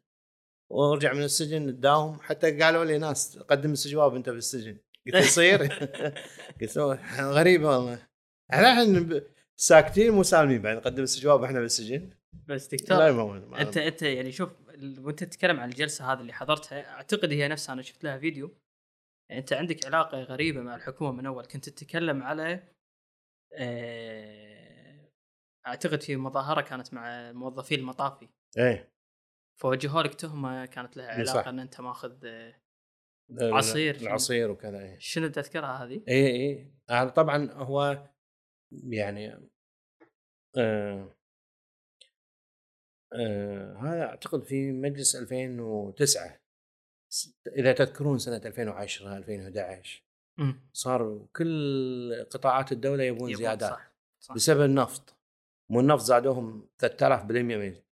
[0.69, 2.19] وارجع من السجن تداوم.
[2.21, 4.77] حتى قالوا لي ناس قدم استجواب أنت بالسجن.
[5.07, 5.67] قلت يصير
[6.61, 6.77] قلت
[7.19, 8.07] غريبه والله.
[8.53, 9.21] إحنا
[9.59, 12.09] ساكتين مو سالمين بعد نقدم استجواب إحنا بالسجن.
[12.47, 14.49] بس دكتور لا انت انت يعني شوف
[14.99, 18.57] وانت تتكلم عن الجلسة هذه اللي حضرتها اعتقد هي نفسها أنا شفت لها فيديو.
[19.29, 21.45] يعني انت عندك علاقة غريبة مع الحكومة من أول.
[21.45, 22.63] كنت تتكلم على
[23.53, 25.09] آه،
[25.67, 28.29] اعتقد في مظاهرة كانت مع موظفي المطافي.
[28.57, 28.93] إيه.
[29.59, 31.47] فوجهوا لك تهمة كانت لها علاقه صح.
[31.47, 32.62] إن أنت ماخذ آه،
[33.41, 38.07] عصير العصير وكذا إيه شنو تذكرها هذه؟ اي اي يعني طبعا هو
[38.71, 39.49] يعني
[40.57, 41.15] آه
[43.13, 46.39] آه هذا أعتقد في مجلس 2009
[47.57, 50.03] إذا تذكرون سنة 2010 2011
[50.73, 53.93] صار كل قطاعات الدولة يبون, زيادات صح.
[54.19, 54.35] صح.
[54.35, 55.15] بسبب النفط
[55.69, 57.83] مو النفط زادوهم 3000 بالمية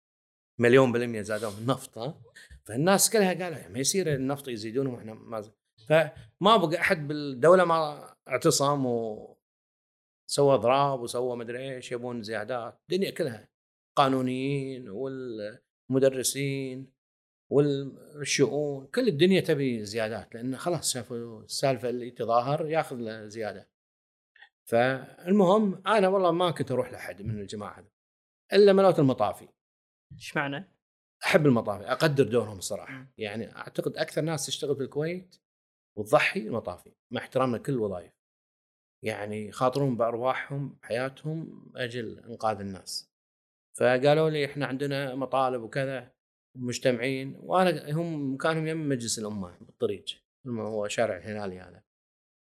[0.58, 2.20] مليون بالمية زادوهم النفط ها
[2.64, 5.52] فالناس كلها قالوا ما يصير النفط يزيدون وإحنا ما.
[5.88, 13.48] فما بقى أحد بالدولة ما اعتصم وسوى اضراب وسوى مدري إيش يبون زيادات الدنيا كلها
[13.96, 14.88] قانونيين
[15.90, 16.92] والمدرسين
[17.50, 23.68] والشؤون كل الدنيا تبي زيادات لأن خلاص شافوا السالفة اللي تظاهر ياخذ له زيادة
[24.64, 27.84] فالمهم أنا والله ما كنت أروح لأحد من الجماعة
[28.52, 29.48] إلا ملوت المطافي
[30.12, 30.71] إيش معنى؟
[31.24, 35.36] أحب المطافي أقدر دورهم الصراحه يعني أعتقد أكثر ناس تشتغل في الكويت
[35.98, 38.12] وتضحي المطافي مع احترامنا لكل الوظائف
[39.04, 43.12] يعني يخاطرون بأرواحهم بحياتهم أجل إنقاذ الناس.
[43.78, 46.12] فقالوا لي إحنا عندنا مطالب وكذا
[46.56, 50.04] مجتمعين وأنا هم كانوا يم مجلس الأمة بالطريق
[50.46, 51.82] هو شارع الهلالي هذا.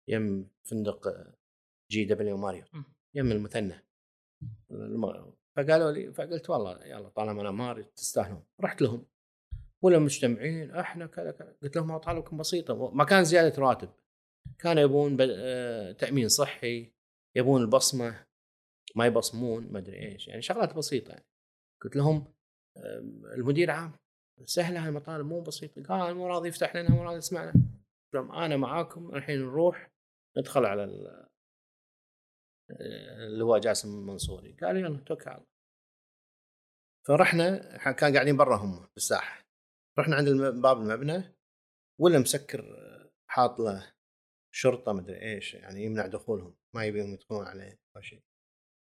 [0.08, 1.26] يم فندق
[1.90, 2.64] جي دبليو ماريو.
[3.14, 3.84] يم المثنى.
[5.56, 8.44] فقالوا لي فقلت والله يلا طالما أنا ماري تستاهلون.
[8.60, 9.06] رحت لهم.
[9.82, 11.56] ولا مجتمعين أحنا كذا كذا.
[11.62, 13.88] قلت لهم مطالبكم بسيطة ما كان زيادة راتب.
[14.58, 16.92] كانوا يبون آه، تأمين صحي
[17.36, 18.26] يبون البصمة
[18.96, 20.28] ما يبصمون ما أدري إيش.
[20.28, 21.26] يعني شغلات بسيطة يعني.
[21.82, 22.34] قلت لهم
[23.34, 23.92] المدير عام
[24.44, 25.82] سهلة المطالب مو بسيطة.
[25.82, 27.52] قال مو راضي يفتح لنا مو راضي يسمعنا.
[28.14, 29.90] أنا معاكم الحين نروح
[30.38, 30.84] ندخل على
[32.70, 35.44] اللواء جاسم المنصوري قال يلا توكل على
[37.06, 39.44] فرحنا كان قاعدين برا هم في الساحة.
[39.98, 40.28] رحنا عند
[40.62, 41.36] باب المبنى
[42.00, 42.64] ولا مسكر
[43.26, 43.94] حاط له
[44.54, 46.56] شرطة مدري إيش يعني يمنع دخولهم.
[46.74, 48.22] ما يبيهم يدخلون عليه أو شيء.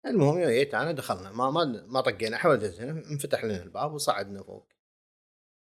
[0.05, 1.31] المهم جيت أنا دخلنا.
[1.31, 4.69] ما ما ما طقينا حاولت انفتح لنا الباب وصعدنا فوق.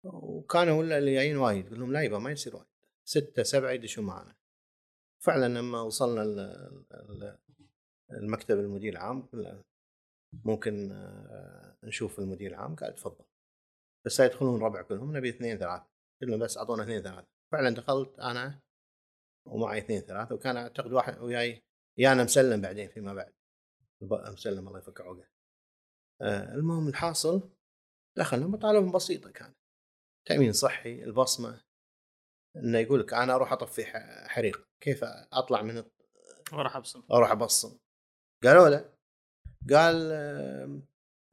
[0.04, 1.66] وكانوا اللي جايين وايد.
[1.66, 2.68] يقول لهم لا يبا ما يصير وايد.
[3.06, 4.36] ستة سبعة يدشوا معنا.
[5.24, 6.24] فعلا لما وصلنا
[8.12, 9.30] المكتب المدير العام
[10.45, 13.26] ممكن آه، نشوف المدير العام قال تفضل.
[14.05, 15.88] بس لا يدخلون ربع كلهم نبي اثنين ثلاثة.
[16.22, 17.28] قلنا بس أعطونا اثنين ثلاثة.
[17.51, 18.62] فعلا دخلت أنا
[19.47, 21.64] ومعي اثنين ثلاثة وكان أعتقد واحد وياي
[21.97, 23.34] يانا مسلم بعدين فيما بعد.
[24.03, 25.28] مسلم الله يفك عقله
[26.22, 27.49] آه المهم الحاصل
[28.18, 29.57] دخلنا مطالب بسيطة كانت
[30.28, 31.62] تأمين صحي البصمة
[32.55, 33.86] إنه يقول لك أنا أروح أطفي
[34.28, 35.03] حريق كيف
[35.34, 35.84] أطلع من
[36.53, 37.03] أروح أبصم.
[37.12, 37.80] أروح أبصم.
[38.44, 38.94] قالوا له
[39.70, 40.10] قال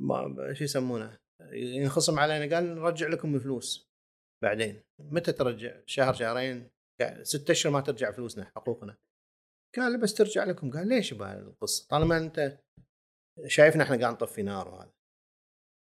[0.01, 1.19] ما شو يسمونه
[1.53, 3.87] ينخصم علينا قال نرجع لكم الفلوس
[4.43, 4.83] بعدين.
[4.99, 6.71] متى ترجع؟ شهر شهرين
[7.23, 8.97] ستة أشهر ما ترجع فلوسنا حقوقنا.
[9.77, 10.71] قال بس ترجع لكم.
[10.71, 12.59] قال ليش بهالقصه طالما أنت
[13.47, 14.93] شايفنا إحنا قاعد نطفي نار وهذا.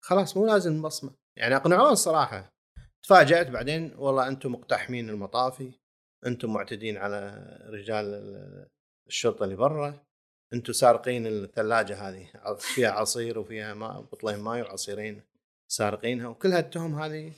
[0.05, 1.15] خلاص مو لازم بصمة.
[1.39, 2.49] يعني اقنعوه الصراحة.
[3.05, 5.73] تفاجأت بعدين والله أنتم مقتحمين المطافي
[6.27, 8.07] أنتم معتدين على رجال
[9.09, 10.05] الشرطة اللي برا.
[10.53, 12.29] أنتم سارقين الثلاجة هذه
[12.59, 15.23] فيها عصير وفيها ماء بطلين ماي وعصيرين
[15.69, 17.33] سارقينها وكل هالتهم هذه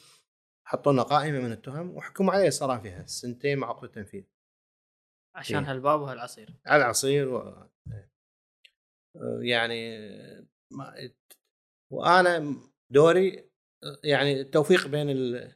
[0.66, 4.24] حطوا لنا قائمة من التهم وحكموا عليه فيها سنتين مع عقد التنفيذ
[5.36, 5.72] عشان إيه.
[5.72, 6.50] هالباب وهالعصير.
[6.66, 7.68] على العصير و...
[9.40, 9.98] يعني
[10.70, 11.10] ما...
[11.92, 12.56] وأنا
[12.90, 13.50] دوري
[14.04, 15.08] يعني التوفيق بين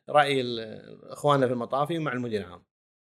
[0.09, 0.43] رأي
[1.03, 2.65] إخواننا في المطافي مع المدير العام.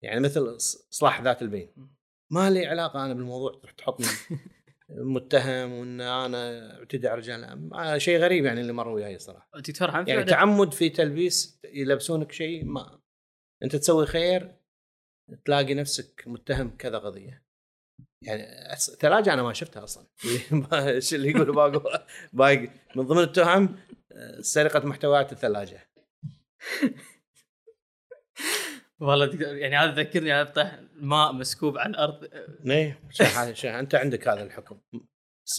[0.03, 1.98] يعني مثل اصلاح ذات البين.
[2.31, 4.07] ما لي علاقة أنا بالموضوع تروح تحطني
[4.89, 8.01] متهم وإن أنا أعتدي على رجال.
[8.01, 9.49] شيء غريب يعني اللي مر وياي صراحة.
[9.55, 12.99] دكتور حمد يعني تعمد في تلبيس يلبسونك شيء ما.
[13.63, 14.55] أنت تسوي خير
[15.45, 17.43] تلاقي نفسك متهم كذا قضية.
[18.23, 20.07] يعني ثلاجة أنا ما شفتها أصلا.
[20.73, 21.89] إيش اللي يقول باقو
[22.33, 22.69] باقي.
[22.95, 23.79] من ضمن التهم
[24.39, 25.89] سرقة محتويات الثلاجة.
[28.99, 32.29] والله يعني هذا ذكرني افتح ماء مسكوب على الأرض.
[32.65, 32.99] إيه
[33.79, 34.79] أنت عندك هذا الحكم.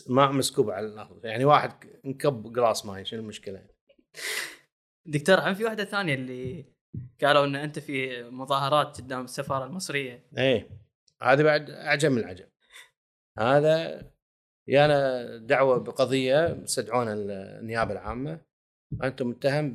[0.08, 1.24] ماء مسكوب على الأرض.
[1.24, 1.72] يعني واحد
[2.04, 3.66] نكب glass ماي شنو المشكلة؟
[5.06, 6.64] دكتور الحين في واحدة ثانية اللي
[7.22, 10.26] قالوا إن أنت في مظاهرات قدام السفارة المصرية.
[10.38, 10.68] إيه.
[11.22, 12.48] هذا بعد أعجب من العجب.
[13.38, 14.02] هذا
[14.68, 18.40] يانا دعوة بقضية استدعونا النيابة العامة.
[19.02, 19.72] أنتم متهم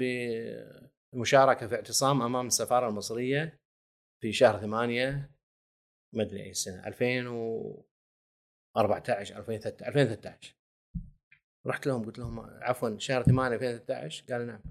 [1.16, 3.60] بالمشاركه في اعتصام أمام السفارة المصرية
[4.22, 5.32] في شهر ثمانية
[6.16, 10.56] ما أدري أي سنة 2014 2013 2013
[11.68, 14.62] رحت لهم قلت لهم عفوا شهر 8 2013 قالوا نعم.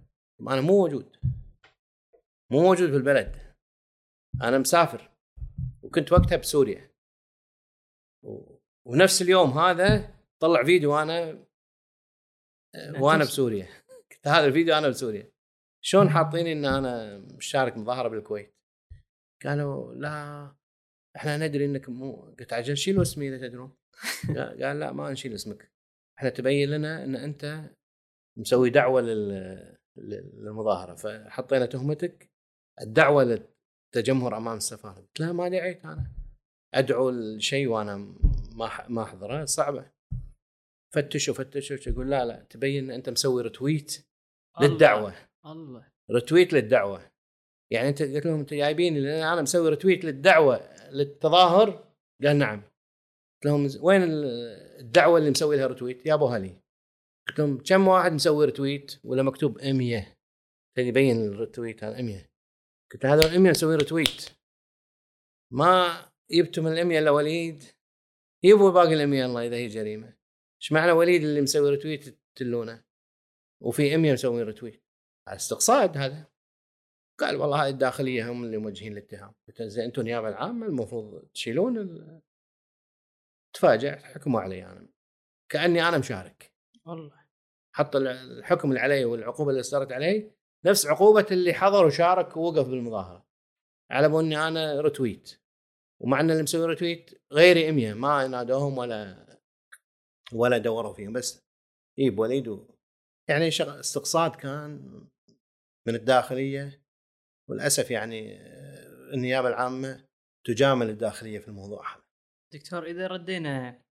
[0.40, 1.16] أنا مو موجود.
[2.50, 3.54] مو موجود في البلد.
[4.42, 5.10] أنا مسافر.
[5.82, 6.90] وكنت وقتها بسوريا.
[8.86, 11.44] ونفس اليوم هذا طلع فيديو أنا
[13.02, 13.68] وأنا بسوريا.
[14.26, 15.33] هذا الفيديو أنا بسوريا.
[15.86, 18.54] شلون حاطيني إن أنا مشارك مظاهرة بالكويت؟
[19.44, 20.54] قالوا لا
[21.16, 23.76] إحنا ندري إنك مو قلت عجل شيلوا اسمي إذا تدرون.
[24.36, 25.72] قال لا ما نشيل اسمك.
[26.18, 27.70] إحنا تبين لنا إن أنت
[28.38, 29.00] مسوي دعوة
[29.96, 30.94] للمظاهرة.
[30.94, 32.30] فحطينا تهمتك
[32.80, 33.24] الدعوة
[33.94, 35.00] للتجمهر أمام السفارة.
[35.00, 36.12] قلت لا ما دعيت أنا.
[36.74, 37.96] أدعو لشيء وأنا
[38.56, 39.90] ما ما أحضره صعبة.
[40.94, 44.06] فتشوا فتشوا يقول لا لا تبين أنت مسوي رتويت
[44.60, 45.14] للدعوة.
[45.46, 45.86] الله.
[46.10, 47.10] رتويت للدعوة.
[47.70, 52.62] يعني أنت قلت لهم أنت جايبين أنا مسوي رتويت للدعوة للتظاهر؟ قال نعم.
[52.62, 54.02] قلت لهم وين
[54.80, 56.62] الدعوة اللي مسوي لها رتويت جابوها لي.
[57.28, 60.16] قلت لهم كم واحد مسوي رتويت ولا مكتوب 100
[60.78, 62.30] يبين الرتويت هذا 100
[62.92, 64.30] قلت هذا ال 100 مسوي رتويت
[65.52, 67.64] ما جبتوا من ال 100 إلا وليد.
[68.44, 70.16] يبوا باقي ال 100 الله إذا هي جريمة.
[70.62, 72.84] إيش معنى وليد اللي مسوي رتويت تلونه
[73.62, 74.83] وفي 100 مسوي رتويت
[75.28, 76.26] استقصاد هذا.
[77.20, 81.78] قال والله هذه الداخلية هم اللي موجهين الاتهام قلت زين أنتم النيابه العامه المفروض تشيلون
[81.78, 82.20] ال...
[83.54, 84.88] تفاجأ حكموا علي أنا.
[85.48, 86.52] كأني أنا مشارك.
[86.86, 87.24] والله.
[87.76, 90.30] حط الحكم اللي علي والعقوبة اللي صارت علي
[90.64, 93.26] نفس عقوبة اللي حضر وشارك ووقف بالمظاهرة.
[93.90, 95.40] على اني أنا رتويت
[96.02, 99.26] ومع إن اللي مسوي رتويت غيري 100 ما نادوهم ولا
[100.32, 101.42] ولا دوروا فيهم بس
[101.98, 102.66] يجيب وليد
[103.28, 105.00] يعني استقصاد كان
[105.86, 106.84] من الداخلية
[107.48, 110.04] وللأسف يعني آه، النيابة العامة
[110.46, 112.04] تجامل الداخلية في الموضوع هذا.
[112.52, 113.84] دكتور إذا ردينا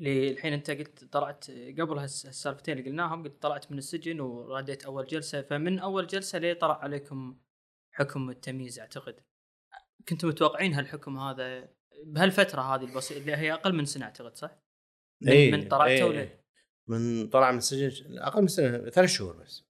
[0.00, 5.42] الحين أنت قلت طلعت قبل هالسالفتين اللي قلناهم قلت طلعت من السجن ورديت أول جلسة
[5.42, 7.38] فمن أول جلسة ليه طلع عليكم
[7.92, 9.20] حكم التمييز أعتقد
[10.08, 11.68] كنتوا متوقعين هالحكم هذا
[12.04, 14.58] بهالفترة هذه البسيطة اللي هي أقل من سنة أعتقد صح؟
[15.22, 16.04] من, إيه، من طلعته إيه.
[16.04, 16.28] ولا
[16.88, 19.64] من طلع من السجن أقل من سنة ثلاث شهور بس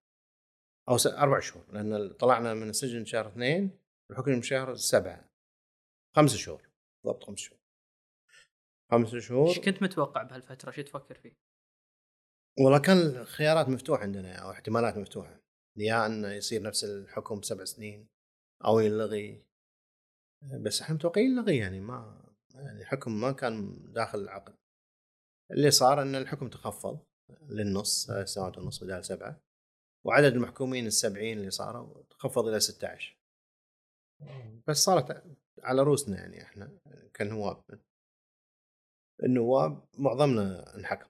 [0.89, 3.79] أو أربع شهور لأن طلعنا من السجن شهر اثنين
[4.11, 5.31] الحكم شهر سبعة.
[6.17, 6.69] خمس شهور
[7.05, 7.61] بالضبط خمس شهور.
[8.91, 9.49] خمس شهور.
[9.49, 11.37] إيش كنت متوقع بهالفترة؟ شو تفكر فيه؟
[12.59, 15.41] والله كان الخيارات مفتوحة عندنا أو احتمالات مفتوحة.
[15.77, 18.09] يا انه يصير نفس الحكم سبع سنين
[18.65, 19.47] أو يلغي.
[20.43, 24.55] بس إحنا متوقعين يلغي يعني ما يعني الحكم ما كان داخل العقد.
[25.51, 27.07] اللي صار أن الحكم تخفض
[27.43, 29.41] للنص ثلاث سنوات ونص بدال سبعة.
[30.05, 33.17] وعدد المحكومين السبعين اللي صاروا تخفض إلى 16
[34.69, 35.25] بس صارت
[35.63, 36.79] على روسنا يعني إحنا
[37.17, 37.63] كنواب.
[39.23, 41.09] النواب معظمنا انحكم.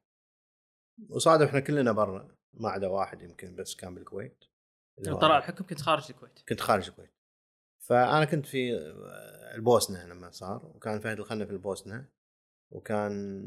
[1.08, 4.44] وصادف إحنا كلنا برا ما عدا واحد يمكن بس كان بالكويت.
[5.08, 5.38] هو طلع.
[5.38, 6.42] الحكم كنت خارج الكويت.
[6.48, 7.14] كنت خارج الكويت.
[7.86, 8.76] فأنا كنت في
[9.54, 12.08] البوسنة لما صار وكان فهد الخنه في البوسنة.
[12.72, 13.42] وكان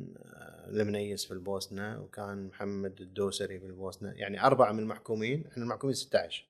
[0.68, 4.12] المنيس في البوسنة وكان محمد الدوسري في البوسنة.
[4.12, 6.50] يعني أربعة من المحكومين إحنا المحكومين 16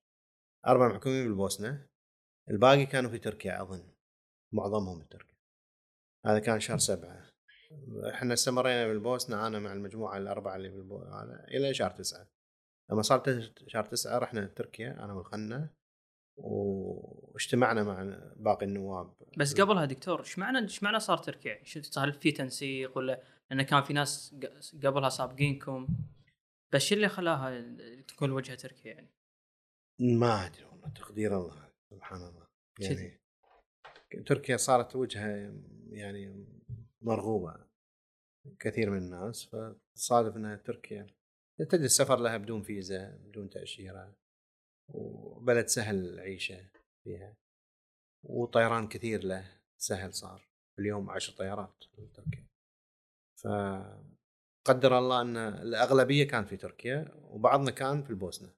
[0.67, 1.87] أربعة محكومين في البوسنة.
[2.49, 3.83] الباقي كانوا في تركيا أظن.
[4.53, 5.35] معظمهم في تركيا.
[6.25, 7.29] هذا كان شهر سبعة.
[8.13, 10.97] إحنا استمرينا بالبوسنة أنا مع المجموعة الأربعة اللي بالبو...
[10.97, 12.27] هذا إلى شهر تسعة.
[12.91, 13.23] لما صار
[13.67, 15.69] شهر تسعة رحنا تركيا أنا والخنة.
[16.37, 19.13] واجتمعنا مع باقي النواب.
[19.37, 21.63] بس قبلها دكتور إيش معنى إيش معنى صار تركيا؟
[21.97, 24.35] هل في تنسيق ولا لأن كان في ناس
[24.83, 25.87] قبلها سابقينكم؟
[26.73, 27.75] بس شو اللي خلاها
[28.07, 29.11] تكون وجهه تركيا يعني؟
[29.99, 32.47] ما أدري والله تقدير الله سبحان الله.
[32.79, 33.21] يعني
[34.25, 35.53] تركيا صارت وجهة
[35.89, 36.45] يعني
[37.01, 37.65] مرغوبة
[38.59, 39.49] كثير من الناس
[39.95, 41.07] فصادف إنها تركيا.
[41.69, 44.15] تدري السفر لها بدون فيزا بدون تأشيرة.
[44.87, 46.69] وبلد سهل العيشه
[47.03, 47.35] فيها.
[48.23, 50.47] وطيران كثير له سهل صار.
[50.79, 52.47] اليوم عشر طيارات لتركيا
[53.35, 58.53] فقدر الله أن الأغلبية كان في تركيا وبعضنا كان في البوسنة.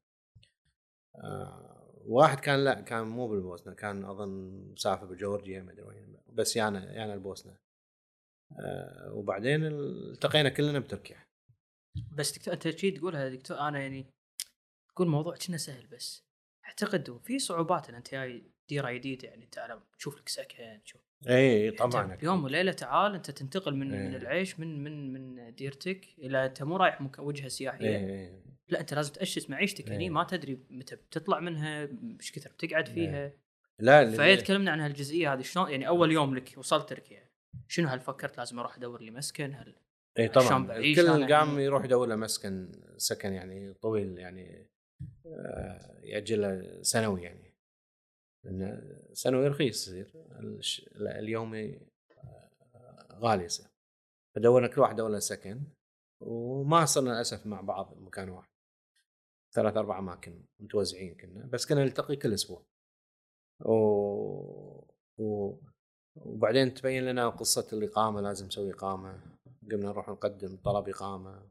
[1.16, 6.56] آه، واحد كان لا كان مو بالبوسنة كان أظن مسافر بجورجيا ما أدري وين بس
[6.56, 7.58] يانا يانا البوسنة.
[8.60, 11.26] آه، وبعدين التقينا كلنا بتركيا.
[12.12, 14.14] بس دكتور أنت شي تقولها دكتور أنا يعني
[14.98, 16.28] تقول موضوع كنا سهل بس.
[16.66, 21.02] أعتقد في صعوبات إن أنت جاي ديره جديده يعني أنت على تشوف لك سكن تشوف.
[21.30, 24.08] إي طبعا أنت بيوم وليلة تعال أنت تنتقل من إيه.
[24.08, 27.98] من العيش من من من ديرتك إلى أنت مو رايح وجهة سياحية.
[27.98, 30.10] إي لا أنت لازم تاسس معيشتك هني إيه.
[30.10, 31.90] ما تدري متى بتطلع منها
[32.20, 33.32] إيش كثر بتقعد فيها.
[33.80, 37.30] لا اللي- فهي تكلمنا عن هالجزئية هذه شلون يعني أول يوم لك وصلت تركيا
[37.68, 39.76] شنو هل فكرت لازم أروح أدور لي مسكن؟ هل
[40.20, 40.78] إي طبعا.
[40.78, 44.70] الكل قام؟ يروح يدور له مسكن سكن يعني طويل يعني.
[45.26, 47.54] آه، يأجل له سنوي يعني.
[48.44, 50.12] لأن سنوي رخيص يصير
[51.02, 51.80] اليومي
[52.18, 52.50] آه،
[53.14, 53.68] غالي يصير.
[54.36, 55.64] فدورنا كل واحد دور سكن
[56.22, 58.50] وما صرنا للأسف مع بعض بمكان واحد.
[59.56, 62.66] ثلاث أربع أماكن متوزعين كنا بس كنا نلتقي كل أسبوع.
[63.66, 63.74] و...
[65.18, 65.58] و...
[66.16, 69.38] وبعدين تبين لنا قصة الإقامة لازم نسوي إقامة.
[69.72, 71.50] قمنا نروح نقدم طلب إقامة.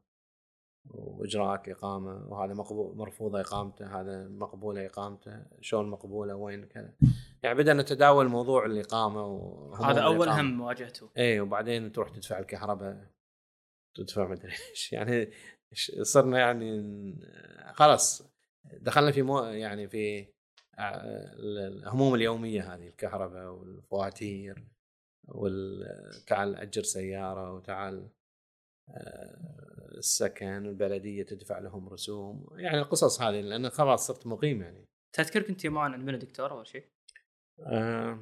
[0.89, 6.93] وإجراءات الاقامه وهذا مقبول مرفوضة إقامته هذا مقبولة إقامته شلون مقبولة وين كذا.
[7.43, 9.21] يعني بدأنا نتداول موضوع الإقامة
[9.81, 10.29] هذا أول.
[10.29, 11.09] هم واجهته.
[11.17, 13.07] إيه وبعدين تروح تدفع الكهرباء
[13.95, 14.91] تدفع مدري إيش.
[14.93, 15.31] يعني
[16.01, 16.83] صرنا يعني
[17.73, 18.23] خلاص
[18.73, 20.27] دخلنا في مو يعني في
[20.79, 24.67] الهموم اليومية هذه الكهرباء والفواتير
[25.27, 28.09] وتعال أجر سيارة وتعال
[29.97, 35.65] السكن البلدية تدفع لهم رسوم يعني القصص هذه لأن خلاص صرت مقيم يعني تذكر كنت
[35.65, 36.85] يومان عند منو دكتور أول شيء؟
[37.59, 38.19] آه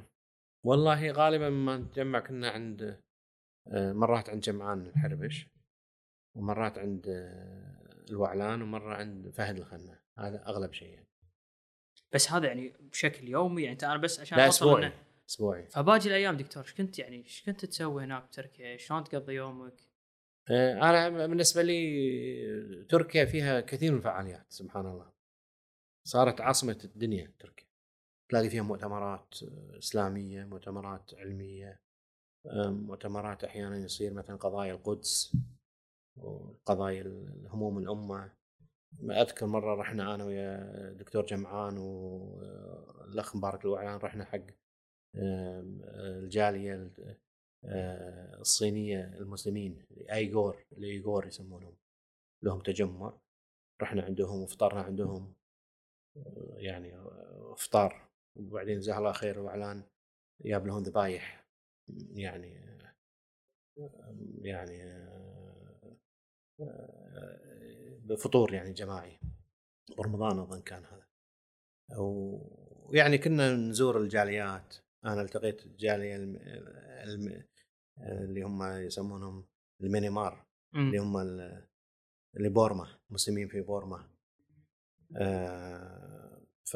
[0.65, 3.01] والله غالبا ما نتجمع كنا عند
[3.67, 5.47] آه مرات عند جمعان الحربش
[6.35, 11.07] ومرات عند آه الوعلان ومرة عند فهد الخنة هذا أغلب شيء يعني.
[12.13, 14.91] بس هذا يعني بشكل يومي يعني أنا بس عشان لا أسبوعي
[15.29, 19.94] أسبوعي فباجي الأيام دكتور إيش كنت يعني إيش كنت تسوي هناك بتركيا؟ شلون تقضي يومك؟
[20.51, 25.11] آه أنا بالنسبة لي تركيا فيها كثير من الفعاليات سبحان الله.
[26.07, 27.67] صارت عاصمة الدنيا تركيا.
[28.29, 31.81] تلاقي فيها مؤتمرات آه، إسلامية مؤتمرات علمية
[32.45, 35.37] آه، مؤتمرات أحيانا يصير مثلا قضايا القدس
[36.17, 38.33] وقضايا الهموم الأمة.
[39.03, 44.41] أذكر مرة رحنا أنا ويا دكتور جمعان والاخ مبارك الوعلان رحنا حق
[45.15, 47.17] الجالية آه،
[48.39, 51.77] الصينية المسلمين ايغور الايغور يسمونهم.
[52.43, 53.19] لهم تجمع.
[53.81, 55.35] رحنا عندهم وفطرنا عندهم.
[56.17, 59.83] آه، يعني آه، افطار وبعدين جزاه الله خير وإعلان.
[60.41, 61.45] جاب لهم ذبايح.
[62.13, 62.65] يعني
[64.41, 65.05] يعني
[68.05, 69.19] بفطور يعني جماعي.
[69.97, 71.07] برمضان أظن كان هذا.
[71.99, 74.75] ويعني كنا نزور الجاليات.
[75.05, 76.35] أنا التقيت الجالية الم...
[77.03, 77.43] الم...
[77.97, 79.45] اللي هم يسمونهم
[79.81, 80.45] الميانمار
[80.75, 81.17] اللي هم
[82.37, 84.09] اللي بورما مسلمين في بورما.
[85.17, 86.73] آه ف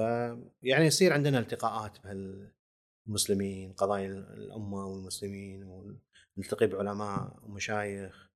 [0.62, 8.30] يعني يصير عندنا التقاءات بهالمسلمين قضايا الأمة والمسلمين ونلتقي بعلماء ومشايخ.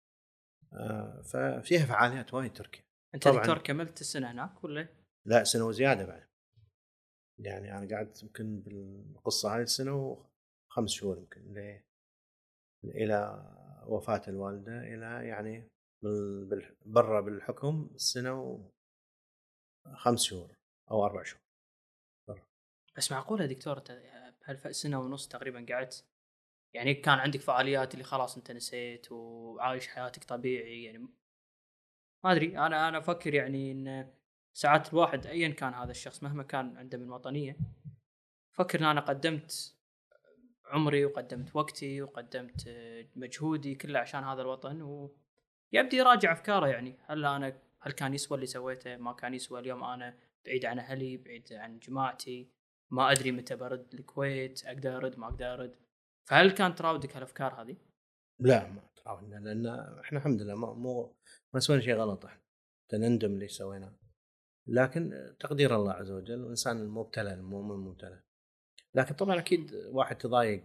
[0.74, 2.84] آه ففيها فعاليات وايد تركيا.
[3.16, 4.88] أنت دكتور كملت السنة هناك ولا؟
[5.26, 6.28] لا سنة وزيادة بعد.
[7.40, 9.96] يعني أنا قعدت يمكن بالقصة هاي السنة
[10.70, 11.93] وخمس شهور يمكن ليه؟
[12.84, 13.50] إلى
[13.88, 15.68] وفاة الوالدة إلى يعني
[16.86, 18.64] برا بالحكم سنة
[19.86, 20.56] وخمس شهور
[20.92, 21.42] أو أربع شهور.
[22.28, 22.46] برا.
[22.98, 23.84] بس معقولة دكتور؟
[24.42, 26.06] بهالسنه ونص تقريبا قعدت؟
[26.74, 30.98] يعني كان عندك فعاليات اللي خلاص أنت نسيت وعايش حياتك طبيعي يعني؟
[32.24, 34.14] ما أدري أنا أنا أفكر يعني إن
[34.54, 37.58] ساعات الواحد ايا كان هذا الشخص مهما كان عنده من وطنية
[38.52, 39.78] فكر إن أنا قدمت
[40.66, 42.70] عمري وقدمت وقتي وقدمت
[43.16, 46.98] مجهودي كله عشان هذا الوطن ويبدي يراجع أفكاره يعني.
[47.06, 49.60] هل أنا هل كان يسوى اللي سويته؟ ما كان يسوى.
[49.60, 52.52] اليوم أنا بعيد عن أهلي بعيد عن جماعتي.
[52.92, 55.76] ما أدري متى برد الكويت أقدر أرد ما أقدر أرد.
[56.30, 57.78] فهل كان تراودك هالأفكار هذه؟
[58.40, 59.68] لا ما تراودنا لأن
[60.00, 61.16] إحنا الحمد لله ما مو
[61.54, 62.42] ما سوينا شيء غلط إحنا.
[62.94, 63.94] نندم اللي سويناه.
[64.68, 68.24] لكن تقدير الله عز وجل الإنسان المبتلى المؤمن المبتلى.
[68.96, 70.64] لكن طبعا أكيد واحد تضايق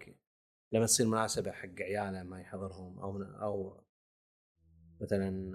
[0.72, 3.80] لما تصير مناسبة حق عياله ما يحضرهم أو أو
[5.00, 5.52] مثلا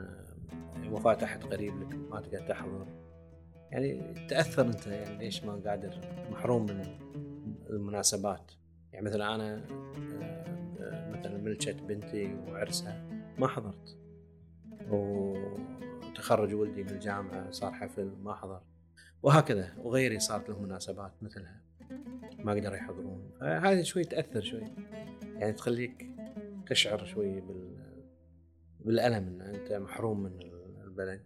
[0.91, 2.87] وفاة أحد قريب لك ما تقدر تحضر.
[3.71, 6.01] يعني تأثر أنت يعني ليش ما قادر
[6.31, 6.81] محروم من
[7.69, 8.51] المناسبات.
[8.91, 9.65] يعني مثلا أنا
[11.09, 13.97] مثلا ملكت بنتي وعرسها ما حضرت.
[14.89, 15.33] و
[16.15, 18.61] تخرج ولدي من الجامعة صار حفل ما حضر.
[19.23, 21.61] وهكذا وغيري صارت لهم مناسبات مثلها.
[22.39, 23.31] ما قدروا يحضرون.
[23.41, 24.63] هذه شوي تأثر شوي.
[25.35, 26.09] يعني تخليك
[26.67, 27.73] تشعر شوي بال
[28.79, 30.31] بالألم أن أنت محروم من
[30.83, 31.23] البلد.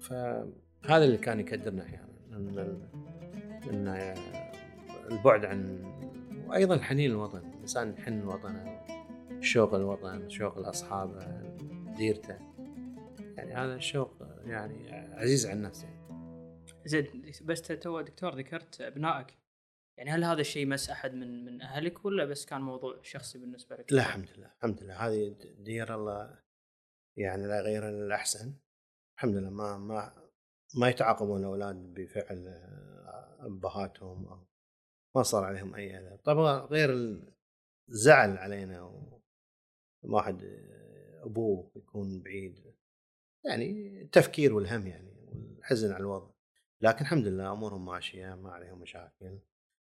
[0.00, 2.08] فهذا اللي كان يكدرنا أحيانا.
[2.32, 2.58] أن
[3.70, 4.14] أن
[5.10, 5.84] البعد عن
[6.46, 7.38] وأيضا حنين الوطن.
[7.38, 8.80] الإنسان يحن الوطن
[9.40, 11.18] شوق الوطن شوق الأصحاب
[11.96, 12.38] ديرته.
[13.36, 16.03] يعني هذا الشوق يعني عزيز على الناس يعني.
[16.84, 19.38] زين بس تو دكتور ذكرت أبنائك.
[19.98, 23.76] يعني هل هذا الشيء مس أحد من من أهلك ولا بس كان موضوع شخصي بالنسبة
[23.76, 24.94] لك؟ لا الحمد لله الحمد لله.
[24.94, 26.38] هذه دير الله
[27.18, 28.54] يعني لا غير الأحسن.
[29.16, 30.30] الحمد لله ما ما
[30.76, 32.48] ما يتعاقبون الأولاد بفعل
[33.40, 34.46] أبهاتهم أو
[35.16, 36.16] ما صار عليهم أي أذى.
[36.16, 36.90] طبعا غير
[37.88, 39.02] الزعل علينا
[40.04, 40.42] واحد
[41.22, 42.74] أبوه يكون بعيد.
[43.44, 46.33] يعني التفكير والهم يعني والحزن على الوضع.
[46.82, 49.38] لكن الحمد لله أمورهم ماشية ما عليهم مشاكل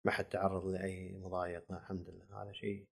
[0.07, 2.87] ما حد تعرض لأي مضايقه الحمد لله هذا شيء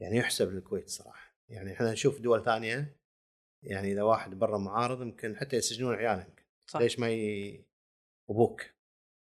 [0.00, 1.34] يعني يحسب للكويت صراحة.
[1.48, 2.96] يعني إحنا نشوف دول ثانية
[3.62, 6.26] يعني إذا واحد برا معارض يمكن حتى يسجنون عياله
[6.66, 6.80] صح.
[6.80, 7.64] ليش ما ي...
[8.30, 8.62] أبوك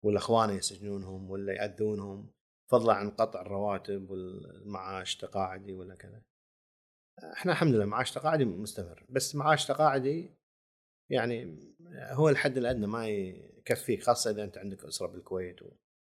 [0.04, 2.30] ولا إخوانه يسجنونهم ولا يأذونهم؟
[2.70, 6.22] فضلا عن قطع الرواتب والمعاش تقاعدي ولا كذا.
[7.32, 10.30] إحنا الحمد لله معاش تقاعدي مستمر بس معاش تقاعدي
[11.10, 11.58] يعني
[11.90, 13.06] هو الحد الأدنى ما
[13.60, 15.60] يكفيك خاصة إذا أنت عندك أسرة بالكويت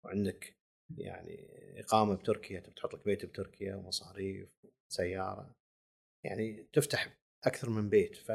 [0.05, 0.55] وعندك
[0.97, 1.47] يعني
[1.79, 4.49] إقامة بتركيا تبي تحط لك بيت بتركيا ومصاريف
[4.91, 5.55] سياره
[6.25, 8.31] يعني تفتح أكثر من بيت ف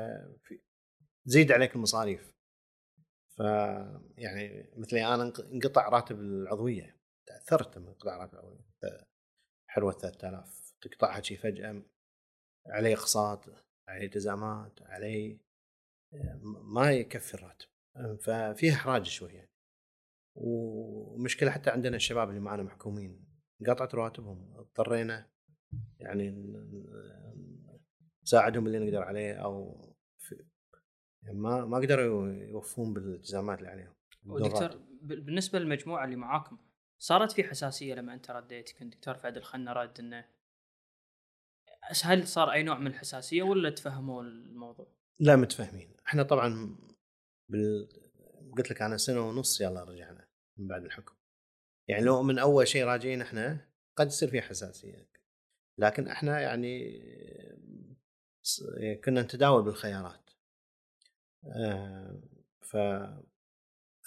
[1.27, 2.33] تزيد عليك المصاريف.
[3.37, 3.41] ف
[4.19, 6.97] يعني مثلي أنا انقطع راتب العضوية
[7.27, 8.67] تأثرت لما انقطع راتب العضوية.
[9.71, 11.83] حروه 3000 تقطعها شي فجأة
[12.67, 13.45] علي أقساط
[13.89, 15.41] علي إلتزامات علي
[16.63, 17.69] ما يكفي الراتب.
[18.21, 19.51] ففيها إحراج شوي يعني.
[20.35, 23.27] ومشكلة حتى عندنا الشباب اللي معنا محكومين
[23.67, 25.31] قطعت رواتبهم اضطرينا
[26.01, 26.53] يعني
[28.23, 29.85] نساعدهم اللي نقدر عليه أو
[31.23, 33.95] يعني ما ما قدروا يوفون بالالتزامات اللي عليهم
[34.27, 36.59] ودكتور بالنسبة للمجموعة اللي معاكم
[36.99, 40.25] صارت في حساسية لما أنت رديت كنت دكتور فهد الخنا رد إنه
[42.05, 44.87] هل صار أي نوع من الحساسية ولا تفهموا الموضوع؟
[45.21, 45.97] لا متفاهمين.
[46.07, 46.77] إحنا طبعا
[47.49, 47.89] بال...
[48.57, 51.15] قلت لك أنا سنة ونص يلا رجعنا من بعد الحكم.
[51.89, 55.09] يعني لو من أول شيء راجعين إحنا قد يصير في حساسيه
[55.79, 57.01] لكن إحنا يعني
[59.05, 60.31] كنا نتداول بالخيارات.
[61.45, 62.23] آه،
[62.61, 62.77] ف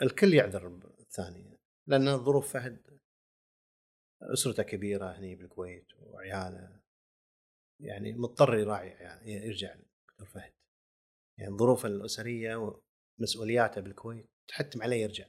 [0.02, 0.68] الكل يعذر
[1.00, 3.00] الثاني لأن ظروف فهد
[4.22, 6.80] أسرته كبيرة هني بالكويت وعياله.
[7.80, 9.76] يعني مضطر يراعي يعني يرجع
[10.08, 10.54] دكتور فهد.
[11.38, 12.80] يعني الظروف الأسرية
[13.20, 15.26] ومسؤولياته بالكويت تحتم عليه يرجع.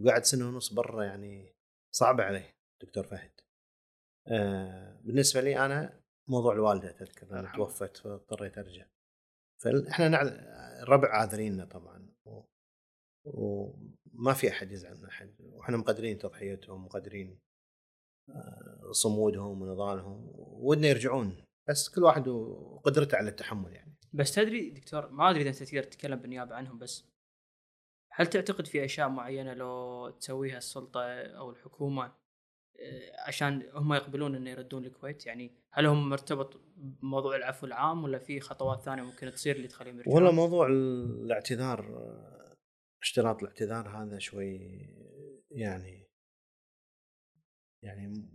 [0.00, 1.54] وقعد سنة ونص برا يعني
[1.94, 3.32] صعبة عليه دكتور فهد.
[4.28, 8.86] آه بالنسبة لي أنا موضوع الوالدة تذكر انها توفت فاضطريت أرجع.
[9.62, 10.26] فاحنا نعذ...
[10.82, 12.14] الربع عاذريننا طبعا.
[12.26, 12.42] و...
[13.24, 15.34] وما في أحد يزعل من أحد.
[15.40, 17.38] وإحنا مقدرين تضحيتهم مقدرين
[18.28, 20.30] آه، صمودهم ونضالهم.
[20.36, 21.44] ودنا يرجعون.
[21.68, 23.94] بس كل واحد وقدرته على التحمل يعني.
[24.12, 27.08] بس تدري دكتور ما أدري إذا أنت تقدر تتكلم بالنيابة عنهم بس
[28.18, 34.50] هل تعتقد في أشياء معينة لو تسويها السلطة أو الحكومة آه، عشان هم يقبلون إنه
[34.50, 39.56] يردون الكويت؟ يعني هل هم مرتبط بموضوع العفو العام ولا في خطوات ثانية ممكن تصير
[39.56, 41.84] اللي تخليهم يرجعون؟ والله موضوع الاعتذار
[43.02, 44.58] اشتراط الاعتذار هذا شوي
[45.50, 46.08] يعني
[47.82, 48.28] يعني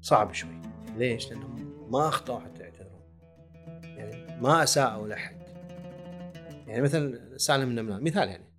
[0.00, 0.62] صعب شوي.
[0.96, 3.02] ليش؟ لأنهم ما أخطأوا حتى يعتذرون.
[3.82, 5.42] يعني ما أساءوا لاحد
[6.66, 8.51] يعني مثل سالم النملان مثال يعني.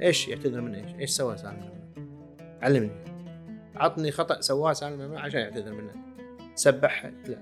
[0.00, 3.04] إيش يعتذر من إيش؟ إيش سوى سالم النملان؟ علمني.
[3.74, 5.94] عطني خطأ سواه سالم النملان عشان يعتذر منه.
[6.54, 7.38] سبح احد لا.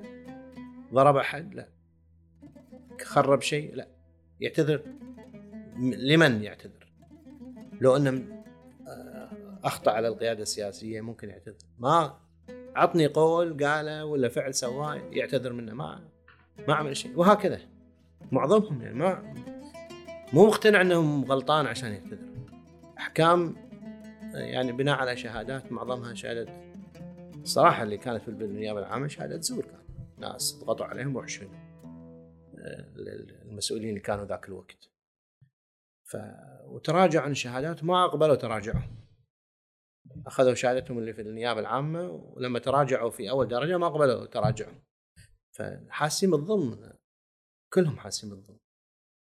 [0.94, 1.68] ضرب احد لا.
[3.02, 3.88] خرب شيء؟ لا.
[4.40, 4.82] يعتذر
[5.78, 6.92] لمن يعتذر؟
[7.80, 8.42] لو أنه
[8.88, 9.30] آه،
[9.64, 11.56] أخطأ على القيادة السياسية ممكن يعتذر.
[11.78, 12.18] ما
[12.76, 15.74] عطني قول قاله ولا فعل سواه يعتذر منه.
[15.74, 16.00] ما
[16.68, 17.18] ما عمل شيء.
[17.18, 17.60] وهكذا.
[18.32, 19.34] معظمهم يعني ما
[20.32, 22.29] مو مقتنع أنهم غلطان عشان يعتذر.
[23.00, 23.56] أحكام
[24.34, 26.70] يعني بناء على شهادات معظمها شهادة
[27.42, 29.80] الصراحه اللي كانت في النيابة العامة شهادة زور كان.
[30.18, 31.70] ناس ضغطوا عليهم وحشون
[33.42, 34.90] المسؤولين اللي كانوا ذاك الوقت.
[36.10, 36.16] ف
[36.64, 38.96] وتراجعوا عن الشهادات ما أقبلوا تراجعهم.
[40.26, 44.82] أخذوا شهادتهم اللي في النيابة العامة ولما تراجعوا في أول درجة ما قبلوا تراجعهم.
[45.56, 46.92] فحاسين بالظلم
[47.72, 48.58] كلهم حاسين بالظلم.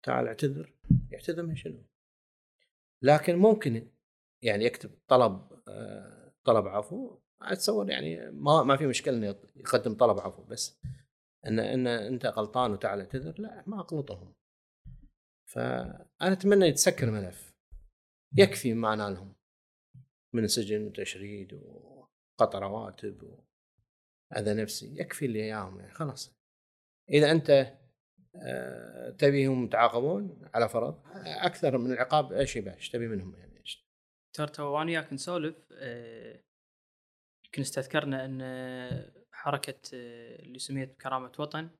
[0.04, 0.74] تعال اعتذر.
[1.10, 1.89] يعتذر من شنو؟
[3.02, 3.90] لكن ممكن
[4.42, 10.18] يعني يكتب طلب آه، طلب عفو اتصور يعني ما ما في مشكلة إنه يقدم طلب
[10.18, 10.80] عفو بس
[11.46, 14.34] إن إن أنت غلطان وتعال اعتذر لا ما اقلطهم
[15.50, 17.54] فأنا أتمنى يتسكر الملف
[18.38, 19.34] يكفي ما نالهم
[20.34, 26.36] من سجن وتشريد وقطع رواتب وأذى نفسي يكفي اللي إياهم يعني خلاص.
[27.10, 27.79] إذا أنت
[29.18, 33.86] تبيهم يتعاقبون على فرض؟ أكثر من العقاب إيش يبغى إيش تبي منهم يعني إيش؟
[34.36, 36.40] ترى تو وأنا وياك نسولف آه،
[37.44, 38.42] يمكن استذكرنا أن
[39.32, 41.70] حركة آه، اللي سميت بكرامة وطن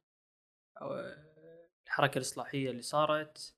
[0.82, 1.14] أو
[1.86, 3.54] الحركة الإصلاحية اللي صارت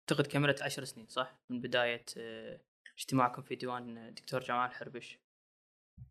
[0.00, 2.04] أعتقد كملت عشر سنين صح؟ من بداية
[2.98, 5.18] اجتماعكم في ديوان دكتور جمال الحربش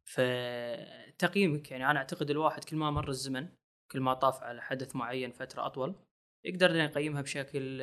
[0.05, 3.49] فتقييمك يعني أنا أعتقد الواحد كل ما مر الزمن
[3.91, 5.95] كل ما طاف على حدث معين فترة أطول
[6.45, 7.81] يقدر يقيمها بشكل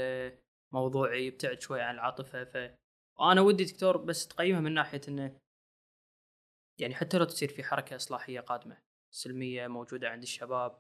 [0.73, 2.57] موضوعي يبتعد شوي عن العاطفة ف
[3.21, 5.41] وأنا ودي دكتور بس تقيمها من ناحية إنه
[6.81, 8.79] يعني حتى لو تصير في حركة إصلاحية قادمة
[9.11, 10.79] سلمية موجودة عند الشباب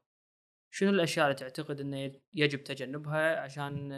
[0.71, 3.93] شنو الأشياء اللي تعتقد إنه يجب تجنبها عشان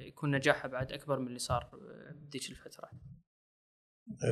[0.00, 1.70] يكون نجاحها بعد أكبر من اللي صار
[2.14, 2.90] بذيك الفترة؟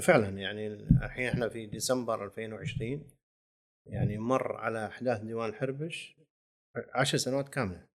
[0.03, 3.09] فعلا يعني الحين إحنا في ديسمبر 2020
[3.87, 6.22] يعني مر على أحداث ديوان الحربش
[6.77, 7.87] عشر سنوات كاملة.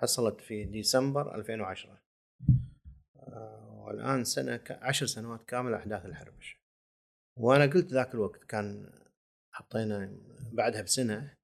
[0.00, 2.02] حصلت في ديسمبر 2010
[3.16, 6.60] آه، والآن سنة عشر سنوات كاملة أحداث الحربش
[7.38, 8.92] وأنا قلت ذاك الوقت كان
[9.52, 10.18] حطينا
[10.52, 11.34] بعدها بسنة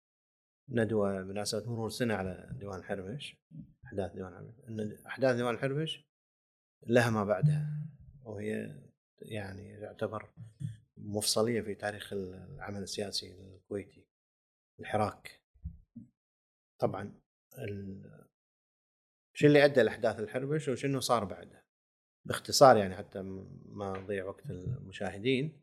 [0.69, 3.37] ندوة بمناسبه مرور سنة على ديوان الحربش
[3.85, 6.07] أحداث ديوان الحربش إن أحداث ديوان الحربش
[6.87, 7.87] لها ما بعدها.
[8.23, 8.81] وهي
[9.19, 10.31] يعني يعتبر
[10.97, 14.07] مفصلية في تاريخ العمل السياسي الكويتي
[14.81, 15.46] الحراك.
[16.79, 17.21] طبعا
[19.35, 21.65] شو اللي أدى لاحداث الحربش وشنو صار بعدها
[22.27, 23.23] باختصار يعني حتى
[23.67, 25.63] ما نضيع وقت المشاهدين.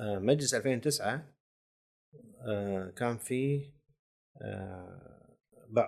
[0.00, 1.34] مجلس 2009
[2.96, 3.72] كان فيه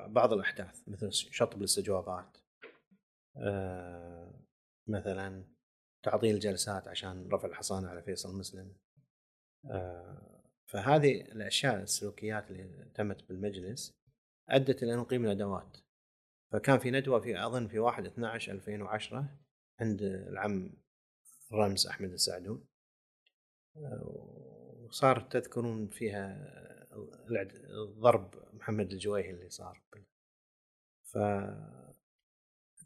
[0.08, 2.38] بعض الأحداث مثل شطب الاستجوابات
[4.88, 5.44] مثلا
[6.04, 8.76] تعطيل جلسات عشان رفع الحصانة على فيصل مسلم
[9.70, 10.37] آه،
[10.68, 13.98] فهذه الأشياء السلوكيات اللي تمت بالمجلس
[14.48, 15.76] أدت إلى نقيم ندوات
[16.52, 19.38] فكان في ندوة في أظن في 1 12 2010
[19.80, 20.72] عند العم
[21.52, 22.66] رمز أحمد السعدون
[24.84, 26.48] وصار تذكرون فيها
[27.70, 29.82] الضرب محمد الجويهي اللي صار
[31.04, 31.18] ف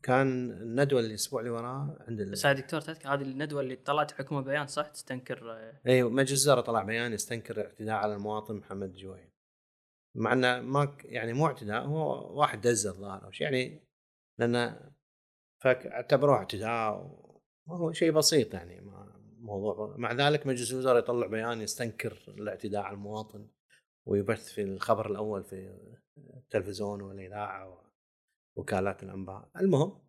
[0.03, 4.41] كان الندوة الأسبوع اللي وراه عند ال- بس دكتور تذكر هذه الندوة اللي طلعت حكومة
[4.41, 9.29] بيان صح؟ تستنكر آه، اي مجلس الوزراء طلع بيان يستنكر الاعتداء على المواطن محمد جويل
[10.17, 13.87] مع إنه ما يعني مو اعتداء هو واحد دز الظاهر أو شيء يعني
[14.39, 14.91] لأنه
[15.63, 16.93] فاعتبروه اعتداء
[17.67, 22.95] وهو شيء بسيط يعني ما موضوع مع ذلك مجلس الوزراء يطلع بيان يستنكر الاعتداء على
[22.95, 23.49] المواطن
[24.07, 25.79] ويبث في الخبر الأول في
[26.37, 27.82] التلفزيون والإذاعة
[28.57, 30.03] ووكالات الانباء المهم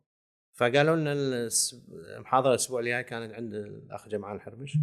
[0.57, 1.13] فقالوا لنا
[2.17, 4.77] المحاضرة الأسبوع الجاي كانت عند الأخ جمال الحربش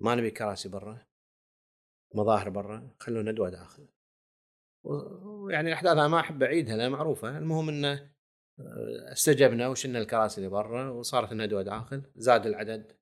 [0.00, 1.06] ما نبي كراسي برا
[2.14, 3.88] مظاهر برا خلوا ندوة داخل.
[4.84, 7.38] ويعني الاحداث أنا ما أحب أعيدها لأنها معروفة.
[7.38, 7.92] المهم انه
[8.60, 12.02] آه، استجبنا وشلنا الكراسي اللي برا وصارت الندوه داخل.
[12.16, 12.92] زاد العدد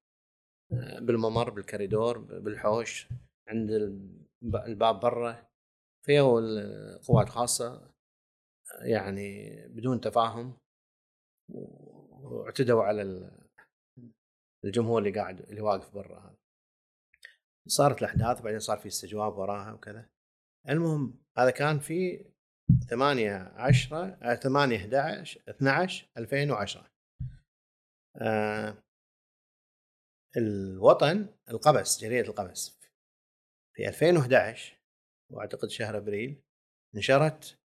[0.72, 3.08] آه، بالممر بالكوريدور بالحوش
[3.48, 5.46] عند الب- الباب برا.
[6.06, 7.90] فيو القوات الخاصه
[8.82, 10.58] يعني بدون تفاهم
[12.22, 13.46] واعتدوا على ال-
[14.64, 16.36] الجمهور اللي قاعد اللي واقف برا هذا.
[17.68, 20.08] صارت الأحداث بعدين صار في استجواب وراها وكذا.
[20.68, 22.24] المهم هذا كان في
[22.90, 26.90] 8 10 8 11 12 2010
[28.22, 28.82] آه
[30.36, 32.78] الوطن القبس جريدة القبس.
[33.76, 34.76] في 2011
[35.32, 36.42] وأعتقد شهر أبريل
[36.94, 37.58] نشرت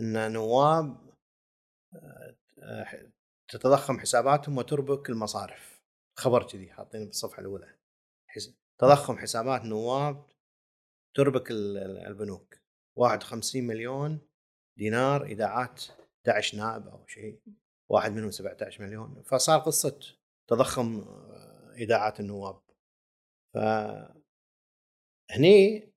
[0.00, 1.08] إن نواب
[1.94, 3.12] آه، آه،
[3.50, 5.80] تتضخم حساباتهم وتربك المصارف.
[6.18, 7.74] خبر كذي حاطينه بالصفحه الأولى.
[8.26, 10.26] حس- تضخم حسابات نواب
[11.16, 12.54] تربك ال- ال- البنوك.
[12.98, 14.20] 51 مليون
[14.78, 17.40] دينار ايداعات 11 نائب أو شيء.
[17.90, 19.22] واحد منهم 17 مليون.
[19.22, 20.00] فصار قصة
[20.50, 22.60] تضخم آه، ايداعات النواب.
[23.54, 23.58] ف
[25.30, 25.92] هني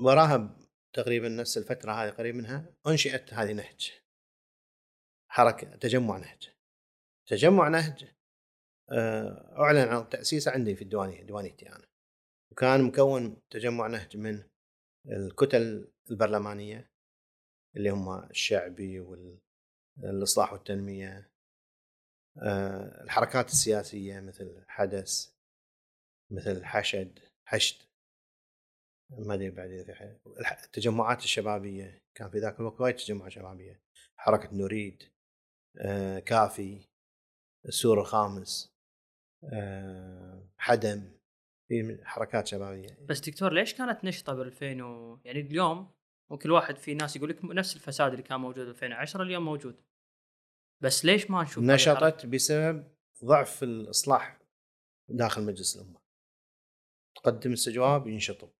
[0.00, 0.56] وراها
[0.94, 3.92] تقريبا نفس الفترة هذه قريب منها أنشئت هذه نهج.
[5.30, 6.50] حركة تجمع نهج.
[7.26, 8.14] تجمع نهج
[8.90, 11.86] آه، أعلن عن تأسيسه عندي في الديوانية ديوانيتي أنا.
[12.52, 14.42] وكان مكون تجمع نهج من
[15.06, 16.90] الكتل البرلمانية
[17.76, 21.30] اللي هم الشعبي والإصلاح والتنمية
[22.38, 25.34] آه، الحركات السياسية مثل حدث
[26.30, 27.93] مثل حشد حشد.
[29.10, 30.18] ما أدري بعد إذا في.
[30.40, 33.82] الح- التجمعات الشبابية كان في ذاك الوقت وايد تجمعات شبابية
[34.16, 35.02] حركة نريد
[35.78, 36.88] آه، كافي
[37.68, 38.74] السور الخامس
[39.52, 41.12] آه، حدم
[41.68, 45.20] في حركات شبابية بس دكتور ليش كانت نشطة ب 2000 و...
[45.24, 45.90] يعني اليوم
[46.30, 49.82] ممكن الواحد في ناس يقول لك نفس الفساد اللي كان موجود 2010 اليوم موجود
[50.82, 52.94] بس ليش ما نشوف؟ نشطت بسبب
[53.24, 54.40] ضعف الإصلاح
[55.08, 56.00] داخل مجلس الأمة
[57.16, 58.50] تقدم استجواب ينشطب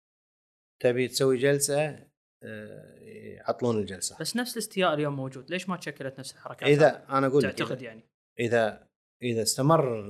[0.83, 2.09] تبي تسوي جلسة
[2.43, 4.19] آه، يعطلون الجلسة.
[4.21, 5.51] بس نفس الاستياء اليوم موجود.
[5.51, 8.03] ليش ما تشكلت نفس الحركات إذا أنا أقول تعتقد إذا- يعني.
[8.41, 8.89] إذا
[9.23, 10.05] إذا استمر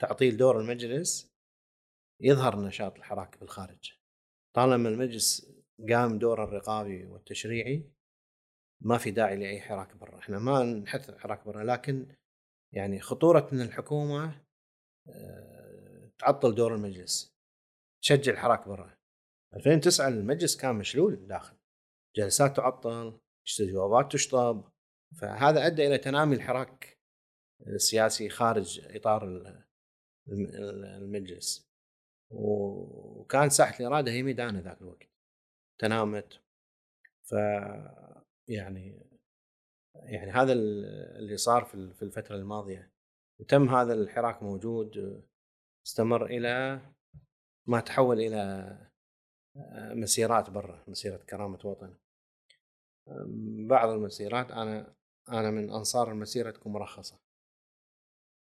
[0.00, 1.32] تعطيل دور المجلس
[2.20, 3.92] يظهر نشاط الحراك بالخارج.
[4.56, 5.52] طالما المجلس
[5.90, 7.92] قام دور الرقابي والتشريعي
[8.84, 10.18] ما في داعي لأي حراك برا.
[10.18, 12.16] إحنا ما نحث حراك برا لكن
[12.74, 14.42] يعني خطورة ان الحكومة
[15.08, 17.34] آه، تعطل دور المجلس
[18.02, 18.96] تشجع الحراك برا.
[19.54, 21.56] 2009 المجلس كان مشلول داخل.
[22.16, 24.72] جلسات تعطل استجوابات تشطب.
[25.20, 26.98] فهذا أدى إلى تنامي الحراك
[27.66, 29.64] السياسي خارج إطار ال-
[30.28, 31.72] الم- المجلس.
[32.30, 35.08] وكان ساحة الإرادة هي ميدانه ذاك الوقت.
[35.80, 36.40] تنامت.
[37.24, 37.32] ف
[38.48, 39.10] يعني
[39.94, 40.84] يعني هذا ال-
[41.18, 42.92] اللي صار في الفترة الماضية.
[43.40, 45.22] وتم هذا الحراك موجود
[45.86, 46.80] استمر إلى
[47.68, 48.91] ما تحول إلى
[49.94, 51.94] مسيرات برا مسيرة كرامة وطن
[53.68, 54.94] بعض المسيرات أنا
[55.28, 57.18] أنا من أنصار المسيرة تكون مرخصة.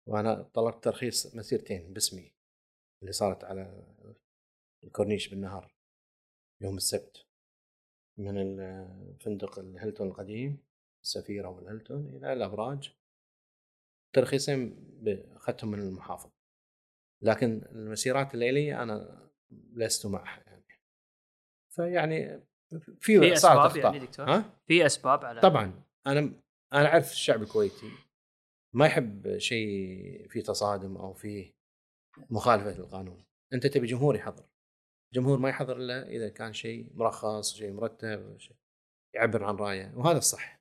[0.09, 2.33] وأنا طلبت ترخيص مسيرتين باسمي
[3.03, 3.87] اللي صارت على
[4.85, 5.75] الكورنيش بالنهار
[6.61, 7.27] يوم السبت.
[8.19, 10.59] من الفندق الهيلتون القديم
[11.05, 12.95] السفيرة والهيلتون إلى الأبراج.
[14.13, 14.77] ترخيصين
[15.37, 16.31] أخذتهم من المحافظ.
[17.23, 20.46] لكن المسيرات الليلية أنا لست معها يعني
[21.77, 22.47] فيعني
[23.01, 25.83] في صارت أسباب اخطاء يعني دكتور؟ ها؟ في أسباب على طبعا.
[26.07, 26.21] أنا
[26.73, 27.91] أنا أعرف الشعب الكويتي
[28.75, 31.55] ما يحب شيء فيه تصادم أو فيه
[32.31, 33.25] مخالفة للقانون.
[33.53, 34.45] أنت تبي جمهور يحضر.
[35.15, 38.57] جمهور ما يحضر إلا إذا كان شيء مرخص شيء مرتب شيء
[39.15, 40.61] يعبر عن رأيه وهذا الصح.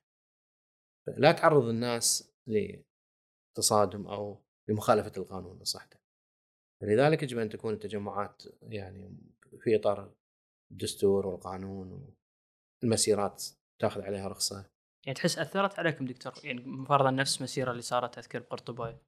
[1.16, 5.96] لا تعرض الناس لتصادم أو لمخالفة القانون بصحته
[6.82, 9.16] لذلك يجب أن تكون التجمعات يعني
[9.58, 10.14] في إطار
[10.70, 12.14] الدستور والقانون
[12.82, 13.44] والمسيرات
[13.80, 14.70] تاخذ عليها رخصة.
[15.06, 18.98] يعني تحس أثرت عليكم دكتور؟ يعني فرضا نفس المسيره اللي صارت تذكر بقرطبه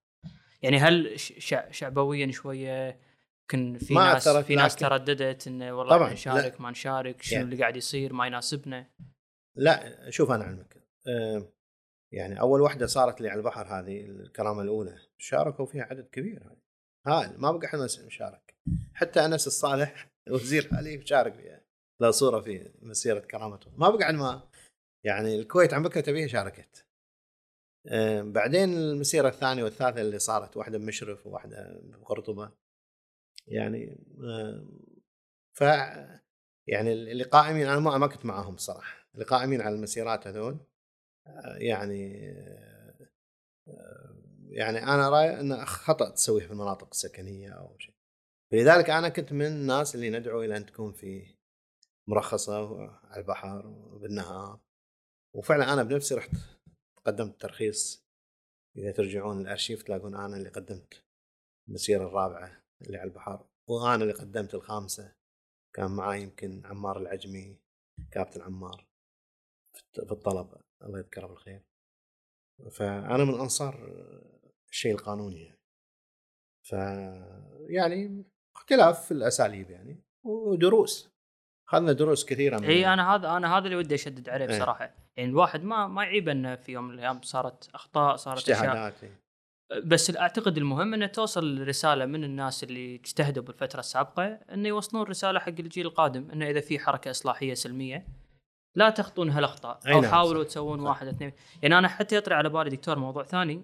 [0.63, 3.01] يعني هل شع شعبويا شوية
[3.55, 7.39] يمكن في ما ناس في ناس لكن- ترددت إنه والله طبعاً، نشارك ما نشارك شنو
[7.39, 8.91] يعني- اللي قاعد يصير؟ ما يناسبنا.
[9.57, 10.77] لا شوف أنا علمك
[11.09, 11.53] آه،
[12.13, 16.57] يعني أول واحدة صارت لي على البحر هذه الكرامة الأولى شاركوا فيها عدد كبير هاي
[17.07, 18.57] هاي ما بقى إحنا نشارك.
[18.95, 21.61] حتى أنس الصالح وزير حالي شارك فيها.
[22.01, 23.70] له صورة في مسيرة كرامته.
[23.76, 24.49] ما بقى ما
[25.05, 26.87] يعني الكويت عن بكرة تبيها شاركت.
[27.87, 32.51] آه، بعدين المسيرة الثانية والثالثة اللي صارت واحدة بمشرف وواحدة بقرطبه
[33.47, 34.68] يعني آه،
[35.55, 35.61] ف
[36.66, 39.09] يعني اللي قائمين أنا ما كنت معاهم الصراحة.
[39.14, 40.59] اللي قائمين على المسيرات هذول
[41.26, 42.12] آه، يعني
[44.49, 47.95] يعني أنا رايي انه خطأ تسويه في المناطق السكنية أو شيء.
[48.53, 51.34] فلذلك أنا كنت من الناس اللي ندعو إلى أن تكون في
[52.09, 54.61] مرخصة على البحر وبالنهار.
[55.34, 56.30] وفعلا أنا بنفسي رحت
[57.05, 58.09] قدمت ترخيص.
[58.76, 61.05] إذا ترجعون الأرشيف تلاقون أنا اللي قدمت
[61.68, 65.14] المسيرة الرابعة اللي على البحر وأنا اللي قدمت الخامسة.
[65.74, 67.59] كان معي يمكن عمار العجمي
[68.11, 68.86] كابتن عمار
[69.72, 71.62] في الطلب الله يذكره بالخير.
[72.70, 73.74] فأنا من انصار
[74.70, 75.59] الشيء القانوني يعني.
[76.62, 76.72] ف
[77.70, 78.24] يعني
[78.59, 81.11] اختلاف في الأساليب يعني ودروس
[81.69, 84.57] اخذنا دروس كثيرة من إي أنا هذا أنا هذا اللي ودي أشدد عليه إيه.
[84.57, 88.93] بصراحة يعني الواحد ما ما يعيب إنه في يوم من الأيام صارت أخطاء صارت أشياء.
[89.85, 95.41] بس أعتقد المهم إنه توصل رساله من الناس اللي اجتهدوا بالفترة السابقة إنه يوصلون رسالة
[95.41, 98.07] حق الجيل القادم إنه إذا في حركة إصلاحية سلمية
[98.77, 100.49] لا تخطون هالأخطاء أي أو نعم، حاولوا صح.
[100.49, 100.85] تسوون صح.
[100.85, 101.33] واحد اثنين
[101.63, 103.63] يعني أنا حتى يطري على بالي دكتور موضوع ثاني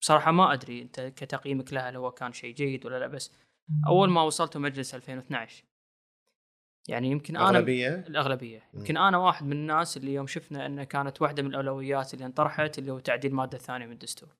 [0.00, 3.32] بصراحة ما أدري أنت كتقييمك له هل هو كان شيء جيد ولا لا بس
[3.86, 5.64] أول ما وصلت مجلس 2012
[6.88, 8.58] يعني يمكن أنا أغلبية؟ الأغلبية.
[8.72, 8.80] مم.
[8.80, 12.78] يمكن أنا واحد من الناس اللي يوم شفنا إنه كانت واحدة من الأولويات اللي انطرحت
[12.78, 14.36] اللي هو تعديل الماده الثانية من الدستور.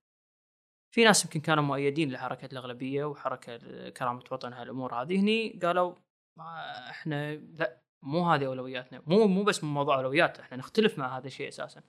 [0.94, 5.20] في ناس يمكن كانوا مؤيدين لحركة الأغلبية وحركة كرامة وطن هالأمور هذه.
[5.20, 5.94] هني قالوا
[6.38, 9.02] ما إحنا لا مو هذه أولوياتنا.
[9.06, 11.82] مو مو بس من موضوع اولويات إحنا نختلف مع هذا الشيء أساسا.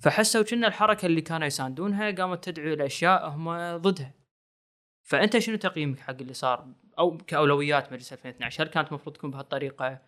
[0.00, 4.14] فحسوا كنا الحركة اللي كانوا يساندونها قامت تدعو إلى اشياء هم ضدها.
[5.04, 6.66] فأنت شنو تقييمك حق اللي صار؟
[6.98, 10.00] أو كأولويات مجلس 2012 هل كانت المفروض تكون بهالطريقة؟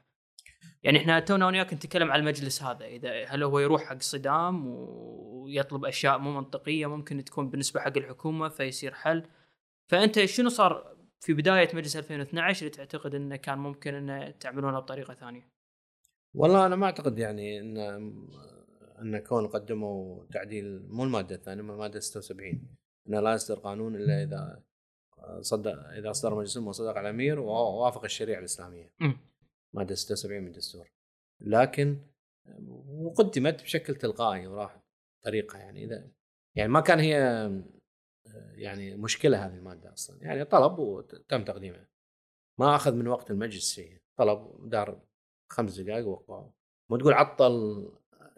[0.83, 5.85] يعني إحنا تونا وياك نتكلم على المجلس هذا إذا هل هو يروح حق صدام ويطلب
[5.85, 9.23] أشياء مو منطقية ممكن تكون بالنسبة حق الحكومة فيصير حل.
[9.91, 15.15] فأنت شنو صار في بداية مجلس 2012 اللي تعتقد إنه كان ممكن إنه تعملونه بطريقة
[15.15, 15.49] ثانية؟
[16.35, 17.79] والله أنا ما أعتقد يعني ان
[19.03, 22.69] إن كون قدموا تعديل مو المادة الثانية ما الماده 76
[23.09, 24.63] انه لا يصدر قانون إلا إذا
[25.41, 28.95] صدق إذا أصدر مجلس الامه وصدق على الامير ووافق الشريعة الإسلامية.
[29.75, 30.93] ماده 76 من الدستور
[31.41, 32.01] لكن
[32.89, 34.83] وقدمت بشكل تلقائي وراح
[35.25, 36.11] طريقة يعني إذا
[36.57, 37.51] يعني ما كان هي
[38.55, 40.23] يعني مشكلة هذه المادة أصلا.
[40.23, 41.87] يعني طلب وتم تقديمه
[42.61, 45.03] ما أخذ من وقت المجلس شيء طلب دار
[45.53, 46.51] خمس دقائق وقعوا
[46.91, 47.89] مو تقول عطل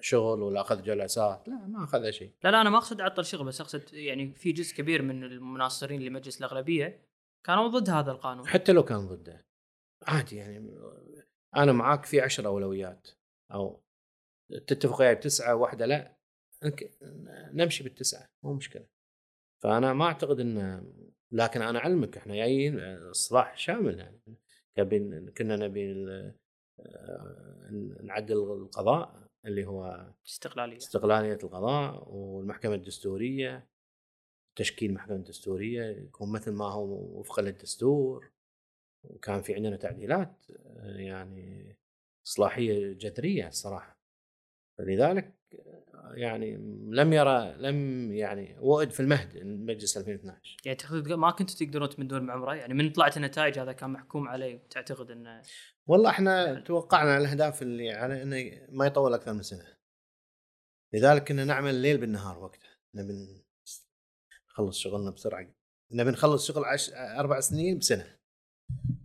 [0.01, 2.32] شغل ولا أخذ جلسات لا ما أخذ شيء.
[2.44, 6.03] لا لا أنا ما أقصد عطل شغل بس أقصد يعني في جزء كبير من المناصرين
[6.03, 7.09] لمجلس الأغلبية
[7.46, 8.46] كانوا ضد هذا القانون.
[8.46, 9.46] حتى لو كان ضده.
[10.03, 10.78] عادي يعني
[11.57, 13.09] أنا معاك في عشر أولويات.
[13.53, 13.82] أو
[14.66, 16.18] تتفق وياي بتسعة واحدة لا.
[17.53, 18.86] نمشي بالتسعة مو مشكلة.
[19.62, 20.92] فأنا ما أعتقد انه
[21.32, 22.80] لكن أنا أعلمك إحنا جايين
[23.11, 24.20] اصلاح شامل يعني.
[25.38, 26.07] كنا نبي
[26.80, 27.68] آه،
[28.03, 29.27] نعدل القضاء.
[29.45, 30.76] اللي هو استقلالية.
[30.76, 33.68] استقلالية القضاء والمحكمة الدستورية
[34.57, 38.30] تشكيل محكمة دستورية يكون مثل ما هو وفقا للدستور.
[39.05, 41.76] وكان في عندنا تعديلات آه، يعني
[42.26, 43.99] إصلاحية جذرية الصراحة.
[44.78, 46.57] فلذلك آه، يعني
[46.90, 52.26] لم يرى لم يعني وئد في المهد المجلس 2012 يعني تعتقد ما كنتوا تقدرون تمدون
[52.26, 55.42] بعمره يعني من طلعت النتائج هذا كان محكوم عليه تعتقد إنه
[55.86, 59.78] والله إحنا توقعنا الأهداف اللي على إنه ما يطول أكثر من سنة.
[60.94, 62.78] لذلك كنا نعمل الليل بالنهار وقتها.
[62.94, 63.44] نبي
[64.51, 65.55] نخلص شغلنا بسرعة.
[65.92, 66.90] نبي نخلص شغل عش...
[66.94, 68.18] أربع سنين بسنة.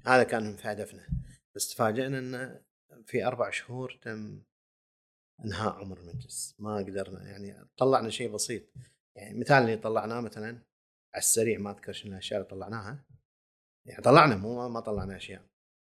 [0.06, 1.08] هذا كان في هدفنا
[1.56, 2.62] بس تفاجئنا ان
[3.06, 4.41] في أربع شهور تم
[5.46, 6.56] انهاء عمر المجلس.
[6.60, 8.64] ما قدرنا يعني طلعنا شيء بسيط.
[9.16, 10.48] يعني مثال اللي طلعناه مثلا
[11.14, 13.06] على السريع ما أذكر شنو الأشياء اللي طلعناها.
[13.88, 15.46] يعني طلعنا مو ما طلعنا أشياء.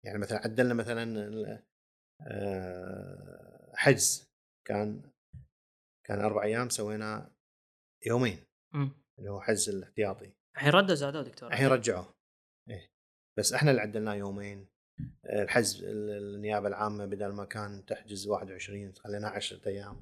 [0.04, 1.62] يعني مثلا عدلنا مثلا
[2.26, 4.30] آه، حجز.
[4.66, 5.02] كان
[6.06, 7.30] كان أربع أيام سويناه
[8.06, 8.44] يومين.
[9.18, 10.32] اللي هو حجز الاحتياطي.
[10.56, 11.48] الحين رده زادوه دكتور.
[11.48, 12.14] الحين رجعوه
[12.70, 12.90] إيه.
[13.38, 14.68] بس إحنا اللي عدلناه يومين.
[15.24, 20.00] آه، الحجز ال- النيابة العامة بدل ما كان تحجز 21 خليناه 10 أيام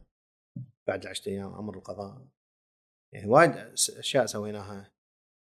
[0.89, 2.27] بعد 10 أيام أمر القضاء.
[3.15, 3.51] يعني وايد
[3.99, 4.93] أشياء سويناها.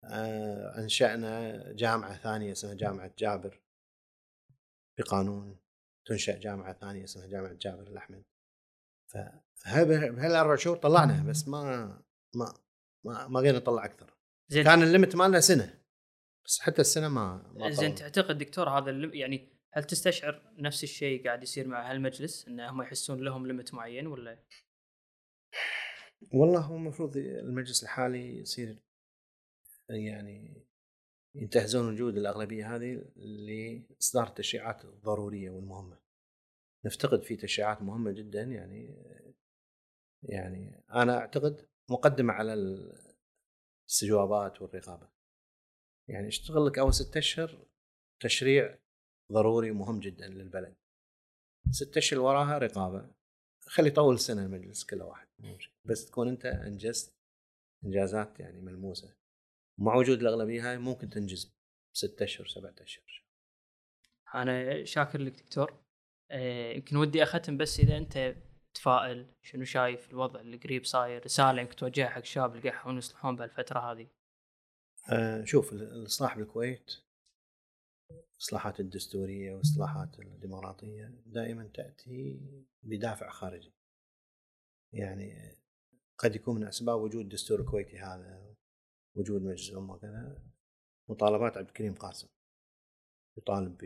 [0.05, 3.61] آه، أنشأنا جامعة ثانية اسمها جامعة جابر
[4.99, 5.57] بقانون.
[6.07, 8.23] تنشأ جامعة ثانية اسمها جامعة جابر الأحمد.
[9.57, 11.87] فبهالاربع شهور طلعنا بس ما
[12.35, 12.55] ما
[13.07, 14.15] ما ما قدرنا نطلع أكثر.
[14.49, 14.65] زين.
[14.65, 15.80] كان الليمت مالنا سنة.
[16.45, 21.43] بس حتى السنة ما, ما زين تعتقد دكتور هذا يعني هل تستشعر نفس الشيء قاعد
[21.43, 24.39] يصير مع هالمجلس إن هم يحسون لهم ليمت معين ولا؟
[26.33, 28.79] والله هو المفروض المجلس الحالي يصير
[29.89, 30.67] يعني
[31.35, 35.99] ينتهزون وجود الأغلبية هذه لإصدار التشريعات الضروريه والمهمة.
[36.85, 39.05] نفتقد في تشريعات مهمة جدا يعني
[40.23, 42.55] يعني أنا أعتقد مقدمة على
[43.85, 45.09] الاستجوابات والرقابة.
[46.11, 47.67] يعني اشتغل لك أول ستة أشهر
[48.21, 48.79] تشريع
[49.33, 50.77] ضروري ومهم جدا للبلد.
[51.71, 53.11] ستة أشهر وراها رقابة.
[53.61, 55.29] خلي يطول سنة المجلس كل واحد
[55.85, 57.15] بس تكون أنت أنجزت
[57.85, 59.17] إنجازات يعني ملموسة.
[59.79, 61.55] مع وجود الأغلبية هاي ممكن تنجز
[61.97, 63.25] ستة أشهر سبعة أشهر.
[64.35, 65.81] أنا شاكر لك دكتور.
[66.31, 68.35] آه، يمكن ودي أختم بس إذا أنت
[68.75, 73.37] تفائل شنو شايف الوضع اللي قريب صاير رسالة يمكن توجهها حق الشباب اللي قاعد يصلحون
[73.37, 74.07] بهالفترة هذه
[75.09, 76.91] أه شوف الاصلاح بالكويت
[78.41, 82.41] الاصلاحات الدستورية والاصلاحات الديمقراطيه دائما تأتي
[82.83, 83.73] بدافع خارجي.
[84.93, 85.57] يعني
[86.19, 88.55] قد يكون من أسباب وجود الدستور الكويتي هذا
[89.15, 90.43] وجود مجلس الأمة وكذا
[91.09, 92.29] مطالبات عبد الكريم قاسم
[93.39, 93.79] يطالب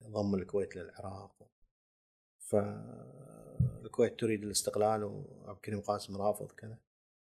[0.00, 1.50] بضم الكويت للعراق.
[2.38, 6.78] فالكويت تريد الاستقلال وعبد الكريم قاسم رافض كذا.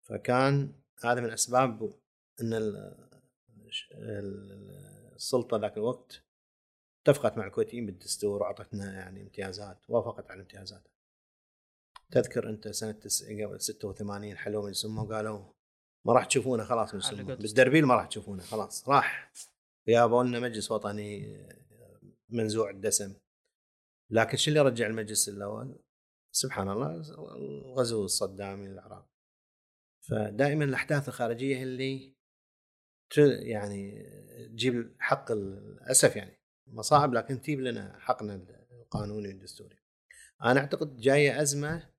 [0.03, 0.73] فكان
[1.05, 1.95] هذا من أسباب
[2.41, 2.55] إن
[5.17, 6.23] السلطة ذاك الوقت
[7.03, 10.89] اتفقت مع الكويتيين بالدستور وأعطتنا يعني امتيازات وافقت على الامتيازات
[12.11, 13.01] تذكر أنت سنة
[13.47, 15.53] قبل 86 حلوا من سمه وقالوا
[16.07, 19.33] ما راح تشوفونه خلاص من سمه بالدربيل ما راح تشوفونه خلاص راح.
[19.89, 21.39] جابوا لنا مجلس وطني
[22.29, 23.15] منزوع الدسم.
[24.11, 25.79] لكن شو اللي رجع المجلس الأول؟
[26.33, 26.95] سبحان الله
[27.37, 29.09] الغزو الصدامي للعراق.
[30.09, 32.16] فدائما الأحداث الخارجية اللي
[33.19, 34.03] يعني
[34.49, 39.79] تجيب حق للأسف يعني مصاعب لكن تجيب لنا حقنا القانوني والدستوري.
[40.43, 41.91] أنا أعتقد جاية أزمة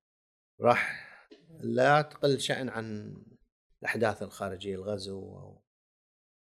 [0.61, 1.07] راح
[1.59, 3.15] لا تقل شأن عن
[3.81, 5.61] الأحداث الخارجية الغزو أو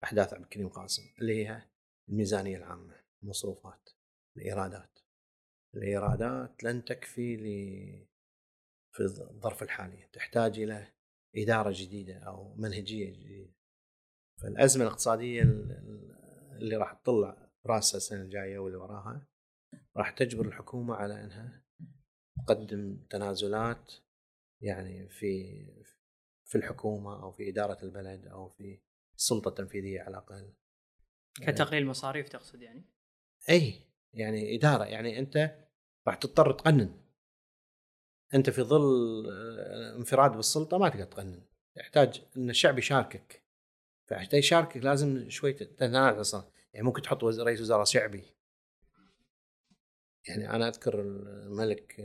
[0.05, 1.63] أحداث عبد الكريم قاسم اللي هي
[2.09, 3.91] الميزانية العامة المصروفات
[4.37, 4.99] الإيرادات
[5.75, 7.45] الإيرادات لن تكفي ل
[8.93, 10.93] في الظرف الحالي تحتاج إلى
[11.37, 13.55] إدارة جديدة أو منهجية جديدة
[14.43, 15.43] فالأزمة الاقتصادية
[16.53, 19.27] اللي راح تطلع رأسها السنة الجاية واللي وراها
[19.97, 21.63] راح تجبر الحكومة على إنها
[22.47, 23.93] تقدم تنازلات
[24.61, 25.65] يعني في
[26.45, 28.81] في الحكومة أو في إدارة البلد أو في
[29.17, 30.53] السلطة التنفيذية على الأقل.
[31.41, 32.85] كتقليل مصاريف تقصد يعني؟
[33.51, 33.75] اي
[34.15, 35.57] يعني إدارة يعني أنت
[36.07, 37.01] راح تضطر تقنن.
[38.35, 41.43] أنت في ظل آه، انفراد بالسلطة ما تقدر تقنن.
[41.77, 43.43] يحتاج إن الشعب يشاركك.
[44.11, 48.25] فعشان يشاركك لازم شوي تتنازل أصلا يعني ممكن تحط رئيس وزراء شعبي.
[50.29, 52.01] يعني أنا أذكر الملك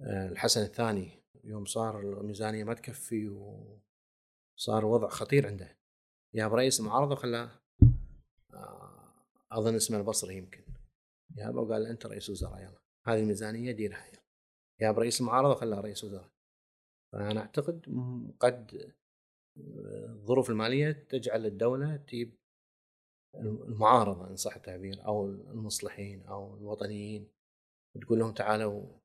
[0.00, 1.24] آه، الحسن الثاني.
[1.44, 5.78] يوم صار الميزانية ما تكفي وصار وضع خطير عنده.
[6.34, 7.50] جاب رئيس المعارضه وخلاه
[8.54, 9.14] آه،
[9.52, 10.64] أظن اسمه البصري يمكن.
[11.30, 12.80] جابه وقال أنت رئيس وزراء يلا.
[13.06, 14.24] هذه الميزانية ديرها يلا.
[14.80, 16.30] جاب رئيس المعارضة وخلاه رئيس وزراء.
[17.12, 17.86] فأنا أعتقد
[18.40, 18.92] قد
[19.56, 22.38] الظروف المالية تجعل الدولة تجيب
[23.34, 27.30] المعارضة إن صح التعبير أو المصلحين أو الوطنيين
[28.00, 28.98] تقول لهم تعالوا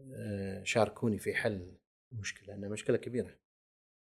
[0.00, 1.76] آه، شاركوني في حل
[2.12, 3.38] المشكلة لأنها مشكلة كبيرة.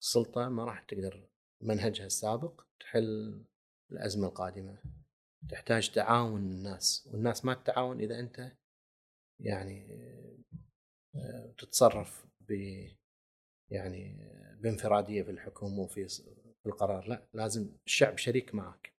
[0.02, 1.28] السلطة ما راح تقدر
[1.62, 3.44] منهجها السابق تحل
[3.92, 4.82] الأزمة القادمة.
[5.48, 8.52] تحتاج تعاون الناس والناس ما تتعاون إذا أنت
[9.40, 9.86] يعني
[11.16, 12.26] آه، تتصرف
[13.70, 14.16] يعني
[14.60, 16.06] بانفرادية في الحكم وفي
[16.66, 17.08] القرار.
[17.08, 18.92] لا لازم الشعب شريك معك.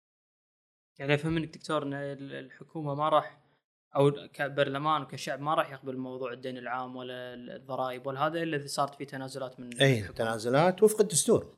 [1.00, 3.48] يعني أفهم منك دكتور إن الحكومة ما راح
[3.96, 8.68] أو كبرلمان وكشعب ما راح يقبل موضوع الدين العام ولا الضرائب ولا هذا إلا إذا
[8.68, 11.58] صارت في تنازلات من اي تنازلات وفق الدستور.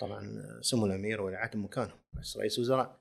[0.00, 3.00] طبعا سمو الأمير ولي مكانه بس رئيس وزراء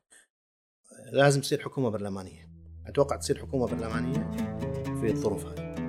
[1.12, 2.50] لازم تصير حكومة برلمانية.
[2.88, 4.38] أتوقع تصير حكومة برلمانية
[5.02, 5.87] في الظروف هذه.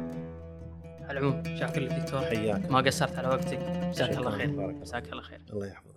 [1.08, 2.70] على العموم شاكر لك دكتور حياك.
[2.70, 3.58] ما قصرت على وقتك.
[3.92, 4.70] جزاك الله خير.
[4.70, 5.40] جزاك الله خير.
[5.52, 5.87] الله يحفظك.